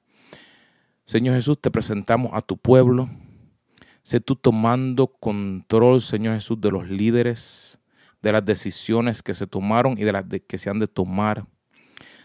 Señor 1.06 1.36
Jesús, 1.36 1.58
te 1.58 1.70
presentamos 1.70 2.32
a 2.34 2.42
tu 2.42 2.58
pueblo. 2.58 3.08
Sé 4.02 4.20
tú 4.20 4.36
tomando 4.36 5.06
control, 5.06 6.02
Señor 6.02 6.34
Jesús, 6.34 6.60
de 6.60 6.70
los 6.70 6.88
líderes, 6.88 7.78
de 8.20 8.32
las 8.32 8.44
decisiones 8.44 9.22
que 9.22 9.34
se 9.34 9.46
tomaron 9.46 9.98
y 9.98 10.02
de 10.02 10.12
las 10.12 10.24
que 10.46 10.58
se 10.58 10.70
han 10.70 10.78
de 10.78 10.86
tomar. 10.86 11.46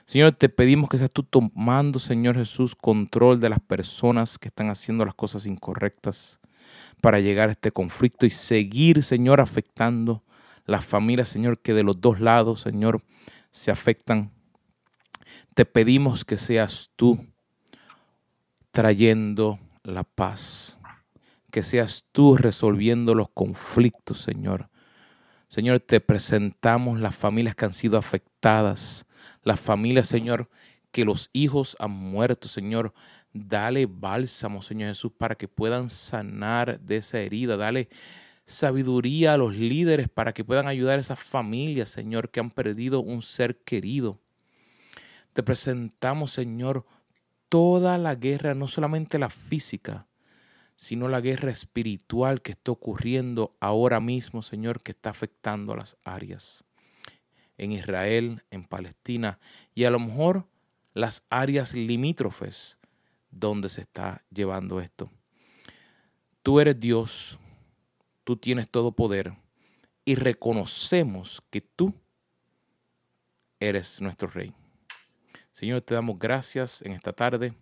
Señor, 0.05 0.31
te 0.31 0.47
pedimos 0.47 0.89
que 0.89 0.97
seas 0.97 1.11
tú 1.11 1.23
tomando, 1.23 1.99
Señor 1.99 2.37
Jesús, 2.37 2.75
control 2.75 3.39
de 3.39 3.49
las 3.49 3.59
personas 3.59 4.39
que 4.39 4.47
están 4.47 4.69
haciendo 4.69 5.03
las 5.03 5.15
cosas 5.15 5.45
incorrectas 5.45 6.39
para 7.01 7.19
llegar 7.19 7.49
a 7.49 7.51
este 7.51 7.71
conflicto 7.71 8.25
y 8.25 8.29
seguir, 8.29 9.03
Señor, 9.03 9.41
afectando 9.41 10.23
las 10.65 10.85
familias, 10.85 11.29
Señor, 11.29 11.59
que 11.59 11.73
de 11.73 11.83
los 11.83 11.99
dos 11.99 12.19
lados, 12.19 12.61
Señor, 12.61 13.03
se 13.51 13.71
afectan. 13.71 14.31
Te 15.53 15.65
pedimos 15.65 16.23
que 16.23 16.37
seas 16.37 16.91
tú 16.95 17.25
trayendo 18.71 19.59
la 19.83 20.03
paz, 20.03 20.76
que 21.57 21.63
seas 21.63 22.05
tú 22.11 22.37
resolviendo 22.37 23.15
los 23.15 23.29
conflictos, 23.29 24.21
Señor. 24.21 24.69
Señor, 25.47 25.79
te 25.79 25.99
presentamos 25.99 26.99
las 26.99 27.15
familias 27.15 27.55
que 27.55 27.65
han 27.65 27.73
sido 27.73 27.97
afectadas, 27.97 29.07
las 29.41 29.59
familias, 29.59 30.07
Señor, 30.07 30.51
que 30.91 31.03
los 31.03 31.31
hijos 31.33 31.75
han 31.79 31.89
muerto, 31.89 32.47
Señor. 32.47 32.93
Dale 33.33 33.87
bálsamo, 33.87 34.61
Señor 34.61 34.89
Jesús, 34.89 35.11
para 35.17 35.33
que 35.33 35.47
puedan 35.47 35.89
sanar 35.89 36.79
de 36.79 36.97
esa 36.97 37.21
herida. 37.21 37.57
Dale 37.57 37.89
sabiduría 38.45 39.33
a 39.33 39.37
los 39.37 39.55
líderes 39.55 40.09
para 40.09 40.35
que 40.35 40.45
puedan 40.45 40.67
ayudar 40.67 40.99
a 40.99 41.01
esas 41.01 41.19
familias, 41.19 41.89
Señor, 41.89 42.29
que 42.29 42.39
han 42.39 42.51
perdido 42.51 42.99
un 42.99 43.23
ser 43.23 43.57
querido. 43.63 44.19
Te 45.33 45.41
presentamos, 45.41 46.33
Señor, 46.33 46.85
toda 47.49 47.97
la 47.97 48.13
guerra, 48.13 48.53
no 48.53 48.67
solamente 48.67 49.17
la 49.17 49.31
física, 49.31 50.06
sino 50.77 51.07
la 51.07 51.21
guerra 51.21 51.51
espiritual 51.51 52.41
que 52.41 52.51
está 52.51 52.71
ocurriendo 52.71 53.57
ahora 53.59 53.99
mismo, 53.99 54.43
Señor, 54.43 54.81
que 54.83 54.91
está 54.91 55.09
afectando 55.09 55.73
a 55.73 55.77
las 55.77 55.97
áreas 56.03 56.63
en 57.57 57.71
Israel, 57.71 58.43
en 58.51 58.63
Palestina 58.63 59.39
y 59.73 59.85
a 59.85 59.91
lo 59.91 59.99
mejor 59.99 60.47
las 60.93 61.25
áreas 61.31 61.73
limítrofes 61.73 62.77
donde 63.31 63.69
se 63.69 63.81
está 63.81 64.23
llevando 64.29 64.79
esto. 64.79 65.11
Tú 66.43 66.59
eres 66.59 66.79
Dios, 66.79 67.39
tú 68.23 68.37
tienes 68.37 68.69
todo 68.69 68.91
poder 68.91 69.33
y 70.05 70.13
reconocemos 70.13 71.41
que 71.49 71.61
tú 71.61 71.91
eres 73.59 73.99
nuestro 73.99 74.27
Rey. 74.27 74.53
Señor, 75.51 75.81
te 75.81 75.95
damos 75.95 76.19
gracias 76.19 76.83
en 76.83 76.91
esta 76.91 77.13
tarde. 77.13 77.55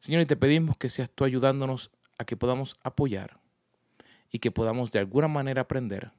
Señor, 0.00 0.22
y 0.22 0.26
te 0.26 0.36
pedimos 0.36 0.76
que 0.76 0.88
seas 0.88 1.08
tú 1.08 1.24
ayudándonos 1.24 1.92
a 2.18 2.24
que 2.24 2.36
podamos 2.36 2.76
apoyar 2.82 3.40
y 4.30 4.38
que 4.38 4.50
podamos 4.50 4.92
de 4.92 4.98
alguna 4.98 5.28
manera 5.28 5.62
aprender 5.62 6.12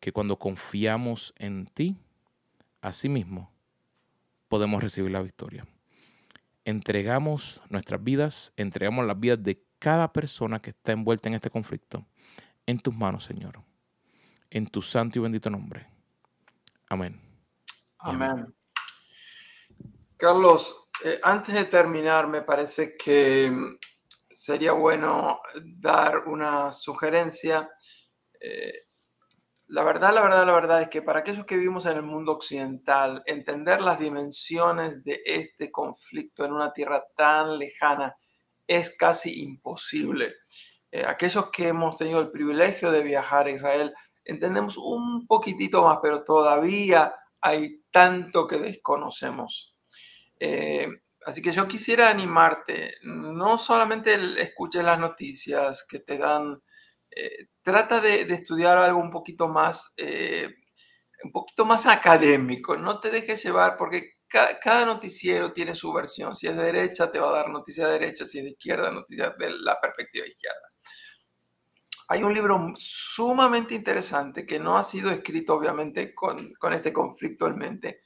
que 0.00 0.12
cuando 0.12 0.38
confiamos 0.38 1.34
en 1.38 1.66
ti, 1.66 1.96
así 2.80 3.08
mismo 3.08 3.50
podemos 4.48 4.82
recibir 4.82 5.10
la 5.10 5.22
victoria. 5.22 5.66
Entregamos 6.64 7.60
nuestras 7.70 8.02
vidas, 8.02 8.52
entregamos 8.56 9.06
las 9.06 9.18
vidas 9.18 9.42
de 9.42 9.62
cada 9.78 10.12
persona 10.12 10.60
que 10.60 10.70
está 10.70 10.92
envuelta 10.92 11.28
en 11.28 11.34
este 11.34 11.50
conflicto 11.50 12.06
en 12.66 12.78
tus 12.78 12.94
manos, 12.94 13.24
Señor. 13.24 13.62
En 14.50 14.66
tu 14.66 14.82
santo 14.82 15.18
y 15.18 15.22
bendito 15.22 15.50
nombre. 15.50 15.86
Amén. 16.88 17.20
Amén. 17.98 18.54
Carlos, 20.16 20.88
eh, 21.04 21.18
antes 21.22 21.54
de 21.54 21.64
terminar, 21.64 22.26
me 22.26 22.42
parece 22.42 22.96
que 22.96 23.78
sería 24.38 24.70
bueno 24.70 25.40
dar 25.64 26.28
una 26.28 26.70
sugerencia. 26.70 27.68
Eh, 28.40 28.72
la 29.66 29.82
verdad, 29.82 30.14
la 30.14 30.22
verdad, 30.22 30.46
la 30.46 30.52
verdad 30.52 30.82
es 30.82 30.88
que 30.88 31.02
para 31.02 31.18
aquellos 31.18 31.44
que 31.44 31.56
vivimos 31.56 31.86
en 31.86 31.96
el 31.96 32.04
mundo 32.04 32.32
occidental, 32.32 33.20
entender 33.26 33.82
las 33.82 33.98
dimensiones 33.98 35.02
de 35.02 35.20
este 35.24 35.72
conflicto 35.72 36.44
en 36.44 36.52
una 36.52 36.72
tierra 36.72 37.04
tan 37.16 37.58
lejana 37.58 38.16
es 38.68 38.96
casi 38.96 39.42
imposible. 39.42 40.36
Eh, 40.92 41.04
aquellos 41.04 41.50
que 41.50 41.66
hemos 41.66 41.96
tenido 41.96 42.20
el 42.20 42.30
privilegio 42.30 42.92
de 42.92 43.02
viajar 43.02 43.48
a 43.48 43.50
Israel, 43.50 43.92
entendemos 44.24 44.78
un 44.78 45.26
poquitito 45.26 45.82
más, 45.82 45.98
pero 46.00 46.22
todavía 46.22 47.12
hay 47.40 47.82
tanto 47.90 48.46
que 48.46 48.58
desconocemos. 48.58 49.74
Eh, 50.38 50.86
así 51.28 51.42
que 51.42 51.52
yo 51.52 51.68
quisiera 51.68 52.10
animarte, 52.10 52.94
no 53.02 53.58
solamente 53.58 54.14
escuches 54.40 54.82
las 54.82 54.98
noticias 54.98 55.86
que 55.88 56.00
te 56.00 56.18
dan 56.18 56.62
eh, 57.10 57.48
trata 57.62 58.00
de, 58.00 58.22
estudiar 58.22 58.78
algo 58.78 59.00
un 59.00 59.10
poquito 59.10 59.48
más, 59.48 59.92
eh, 59.96 60.54
un 61.24 61.32
poquito 61.32 61.64
más 61.64 61.86
académico. 61.86 62.76
No 62.76 63.00
te 63.00 63.10
dejes 63.10 63.42
llevar 63.42 63.76
porque 63.76 64.18
cada 64.28 64.84
noticiero 64.84 65.52
tiene 65.52 65.74
su 65.74 65.92
versión. 65.92 66.34
Si 66.34 66.46
es 66.46 66.56
de 66.56 66.64
derecha, 66.64 67.10
te 67.10 67.18
va 67.18 67.30
a 67.30 67.38
dar 67.38 67.50
noticia 67.50 67.86
de 67.86 67.98
derecha. 67.98 68.24
Si 68.24 68.38
es 68.38 68.44
de 68.44 68.50
izquierda, 68.50 68.90
noticia 68.90 69.34
de 69.38 69.50
la 69.50 69.80
perspectiva 69.80 70.26
izquierda. 70.26 70.72
Hay 72.10 72.22
un 72.22 72.32
libro 72.32 72.72
sumamente 72.74 73.74
interesante 73.74 74.46
que 74.46 74.58
no 74.58 74.78
ha 74.78 74.82
sido 74.82 75.10
escrito 75.10 75.54
obviamente 75.54 76.14
con, 76.14 76.54
con 76.54 76.72
este 76.72 76.92
conflicto 76.92 77.46
en 77.46 77.56
mente, 77.56 78.00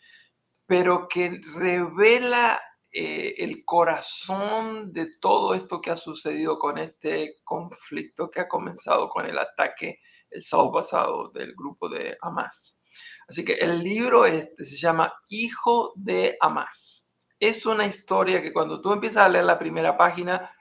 pero 0.66 1.06
que 1.06 1.40
revela 1.54 2.60
eh, 2.92 3.36
el 3.38 3.64
corazón 3.64 4.92
de 4.92 5.16
todo 5.18 5.54
esto 5.54 5.80
que 5.80 5.90
ha 5.90 5.96
sucedido 5.96 6.58
con 6.58 6.76
este 6.76 7.38
conflicto 7.42 8.30
que 8.30 8.40
ha 8.40 8.48
comenzado 8.48 9.08
con 9.08 9.24
el 9.24 9.38
ataque 9.38 10.00
el 10.30 10.42
sábado 10.42 10.72
pasado 10.72 11.30
del 11.30 11.54
grupo 11.54 11.88
de 11.88 12.18
Hamas. 12.20 12.80
Así 13.26 13.44
que 13.44 13.54
el 13.54 13.82
libro 13.82 14.26
este 14.26 14.64
se 14.64 14.76
llama 14.76 15.12
Hijo 15.30 15.92
de 15.96 16.36
Hamas. 16.40 17.10
Es 17.40 17.64
una 17.64 17.86
historia 17.86 18.42
que 18.42 18.52
cuando 18.52 18.80
tú 18.80 18.92
empiezas 18.92 19.24
a 19.24 19.28
leer 19.28 19.46
la 19.46 19.58
primera 19.58 19.96
página, 19.96 20.54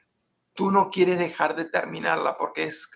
tú 0.54 0.72
no 0.72 0.90
quieres 0.90 1.20
dejar 1.20 1.56
de 1.56 1.66
terminarla 1.66 2.38
porque 2.38 2.64
es 2.64 2.90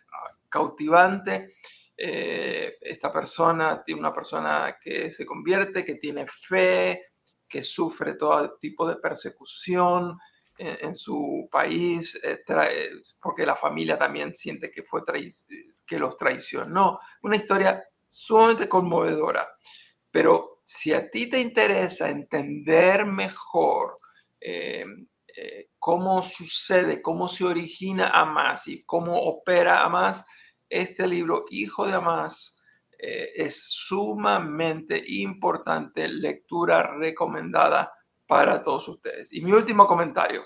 cautivante. 0.48 1.56
Eh, 1.98 2.78
esta 2.82 3.12
persona 3.12 3.84
tiene 3.84 4.00
una 4.00 4.14
persona 4.14 4.78
que 4.82 5.12
se 5.12 5.26
convierte, 5.26 5.84
que 5.84 5.96
tiene 5.96 6.26
fe, 6.28 7.15
sufre 7.62 8.16
todo 8.16 8.58
tipo 8.58 8.88
de 8.88 8.98
persecución 8.98 10.18
en, 10.58 10.96
su 10.96 11.50
país, 11.52 12.18
eh, 12.24 12.44
porque 13.22 13.46
la 13.46 13.56
familia 13.56 13.98
también 13.98 14.34
siente 14.34 14.72
que, 14.72 14.84
fue 14.84 15.02
que 15.86 16.00
los 16.00 16.16
traicionó. 16.18 17.00
Una 17.24 17.36
historia 17.36 17.84
sumamente 18.08 18.70
conmovedora. 18.70 19.48
Pero 20.12 20.62
si 20.64 20.94
a 20.94 21.10
ti 21.10 21.28
te 21.28 21.40
interesa 21.40 22.10
entender 22.10 23.06
mejor 23.06 24.00
eh, 24.40 24.86
eh, 25.36 25.70
cómo 25.78 26.22
sucede, 26.22 27.02
cómo 27.02 27.28
se 27.28 27.44
origina 27.44 28.10
Amás 28.10 28.68
y 28.68 28.84
cómo 28.84 29.20
opera 29.20 29.84
Amás, 29.84 30.26
este 30.70 31.06
libro, 31.08 31.44
Hijo 31.50 31.86
de 31.86 31.94
Amás, 31.94 32.55
eh, 33.08 33.32
es 33.36 33.70
sumamente 33.70 35.02
importante, 35.06 36.08
lectura 36.08 36.96
recomendada 36.98 37.94
para 38.26 38.62
todos 38.62 38.88
ustedes. 38.88 39.32
Y 39.32 39.42
mi 39.42 39.52
último 39.52 39.86
comentario, 39.86 40.44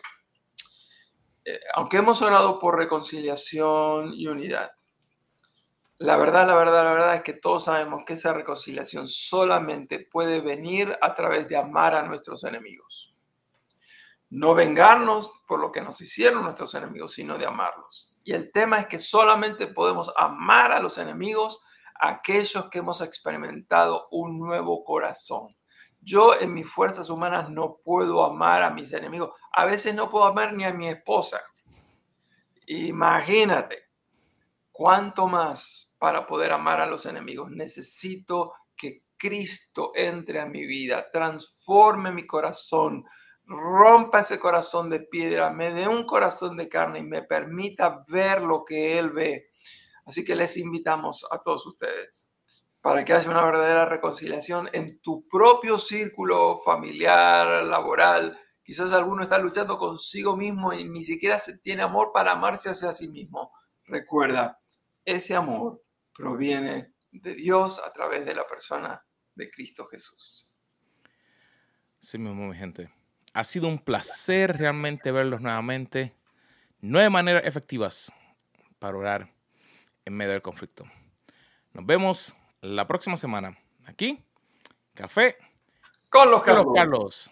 aunque 1.74 1.98
hemos 1.98 2.22
orado 2.22 2.60
por 2.60 2.78
reconciliación 2.78 4.14
y 4.14 4.28
unidad, 4.28 4.72
la 6.00 6.16
verdad, 6.16 6.48
la 6.48 6.56
verdad, 6.56 6.86
la 6.86 6.94
verdad 6.94 7.16
es 7.16 7.24
que 7.24 7.34
todos 7.34 7.66
sabemos 7.66 8.06
que 8.06 8.14
esa 8.14 8.32
reconciliación 8.32 9.10
solamente 9.10 10.00
puede 10.00 10.40
venir 10.40 10.98
a 11.02 11.14
través 11.14 11.50
de 11.50 11.58
amar 11.58 11.94
a 11.94 12.04
nuestros 12.04 12.46
enemigos. 12.46 13.14
No 14.30 14.56
vengarnos 14.56 15.34
por 15.46 15.60
lo 15.60 15.74
que 15.74 15.82
nos 15.82 16.00
hicieron 16.00 16.44
nuestros 16.44 16.74
enemigos, 16.74 17.14
sino 17.14 17.38
de 17.38 17.46
amarlos. 17.46 18.16
Y 18.24 18.32
el 18.32 18.50
tema 18.52 18.80
es 18.80 18.88
que 18.88 18.98
solamente 18.98 19.68
podemos 19.68 20.14
amar 20.16 20.72
a 20.72 20.80
los 20.80 20.98
enemigos, 20.98 21.62
aquellos 22.00 22.70
que 22.70 22.80
hemos 22.80 23.02
experimentado 23.02 24.08
un 24.12 24.40
nuevo 24.40 24.84
corazón. 24.84 25.56
Yo 26.02 26.40
en 26.40 26.54
mis 26.54 26.70
fuerzas 26.70 27.10
humanas 27.10 27.50
no 27.50 27.78
puedo 27.84 28.24
amar 28.24 28.64
a 28.64 28.72
mis 28.72 28.94
enemigos. 28.94 29.38
A 29.52 29.66
veces 29.66 29.94
no 29.94 30.10
puedo 30.10 30.26
amar 30.26 30.54
ni 30.54 30.64
a 30.64 30.74
mi 30.74 30.88
esposa. 30.88 31.42
Imagínate, 32.66 33.90
¿cuánto 34.72 35.28
más 35.28 35.90
para 36.00 36.26
poder 36.26 36.54
amar 36.54 36.82
a 36.82 36.88
los 36.88 37.06
enemigos. 37.06 37.52
Necesito 37.52 38.54
que 38.76 39.04
Cristo 39.18 39.92
entre 39.94 40.40
a 40.40 40.46
mi 40.46 40.66
vida, 40.66 41.12
transforme 41.12 42.12
mi 42.12 42.26
corazón, 42.26 43.06
rompa 43.46 44.22
ese 44.22 44.40
corazón 44.40 44.90
de 44.90 45.02
piedra, 45.02 45.52
me 45.52 45.74
dé 45.74 45.88
un 45.88 46.06
corazón 46.06 46.56
de 46.56 46.70
carne 46.70 47.00
y 47.00 47.04
me 47.04 47.22
permita 47.24 48.04
ver 48.08 48.42
lo 48.42 48.64
que 48.64 48.98
Él 48.98 49.10
ve. 49.10 49.50
Así 50.10 50.26
que 50.26 50.36
les 50.36 50.58
invitamos 50.58 51.24
a 51.30 51.38
todos 51.38 51.68
ustedes 51.68 52.32
para 52.82 53.06
que 53.06 53.14
haya 53.14 53.30
una 53.30 53.46
verdadera 53.46 53.86
reconciliación 53.86 54.68
en 54.74 55.00
tu 55.02 55.28
propio 55.28 55.78
círculo 55.78 56.58
familiar, 56.66 57.64
laboral. 57.66 58.36
Quizás 58.64 58.92
alguno 58.92 59.22
está 59.22 59.38
luchando 59.38 59.78
consigo 59.78 60.36
mismo 60.36 60.74
y 60.74 60.90
ni 60.90 61.04
siquiera 61.04 61.40
tiene 61.62 61.84
amor 61.84 62.10
para 62.12 62.32
amarse 62.32 62.72
hacia 62.72 62.92
sí 62.92 63.08
mismo. 63.08 63.52
Recuerda, 63.86 64.60
ese 65.06 65.36
amor 65.36 65.84
proviene 66.12 66.96
de 67.12 67.36
Dios 67.36 67.80
a 67.86 67.94
través 67.94 68.26
de 68.26 68.34
la 68.34 68.48
persona 68.48 69.06
de 69.36 69.48
Cristo 69.52 69.86
Jesús. 69.86 70.58
Sí 72.00 72.18
mismo, 72.18 72.48
mi 72.48 72.58
gente. 72.58 72.90
Ha 73.34 73.44
sido 73.44 73.68
un 73.68 73.78
placer 73.78 74.58
realmente 74.58 75.12
verlos 75.12 75.40
nuevamente. 75.40 76.16
Nueve 76.82 77.12
maneras 77.12 77.44
efectivas 77.46 78.12
para 78.80 78.98
orar 78.98 79.39
en 80.06 80.14
medio 80.16 80.34
del 80.34 80.42
conflicto. 80.42 80.86
Nos 81.74 81.86
vemos 81.86 82.36
la 82.62 82.88
próxima 82.88 83.18
semana. 83.18 83.58
Aquí, 83.86 84.24
café 84.94 85.38
con 86.10 86.32
los 86.32 86.42
Carlos. 86.42 87.32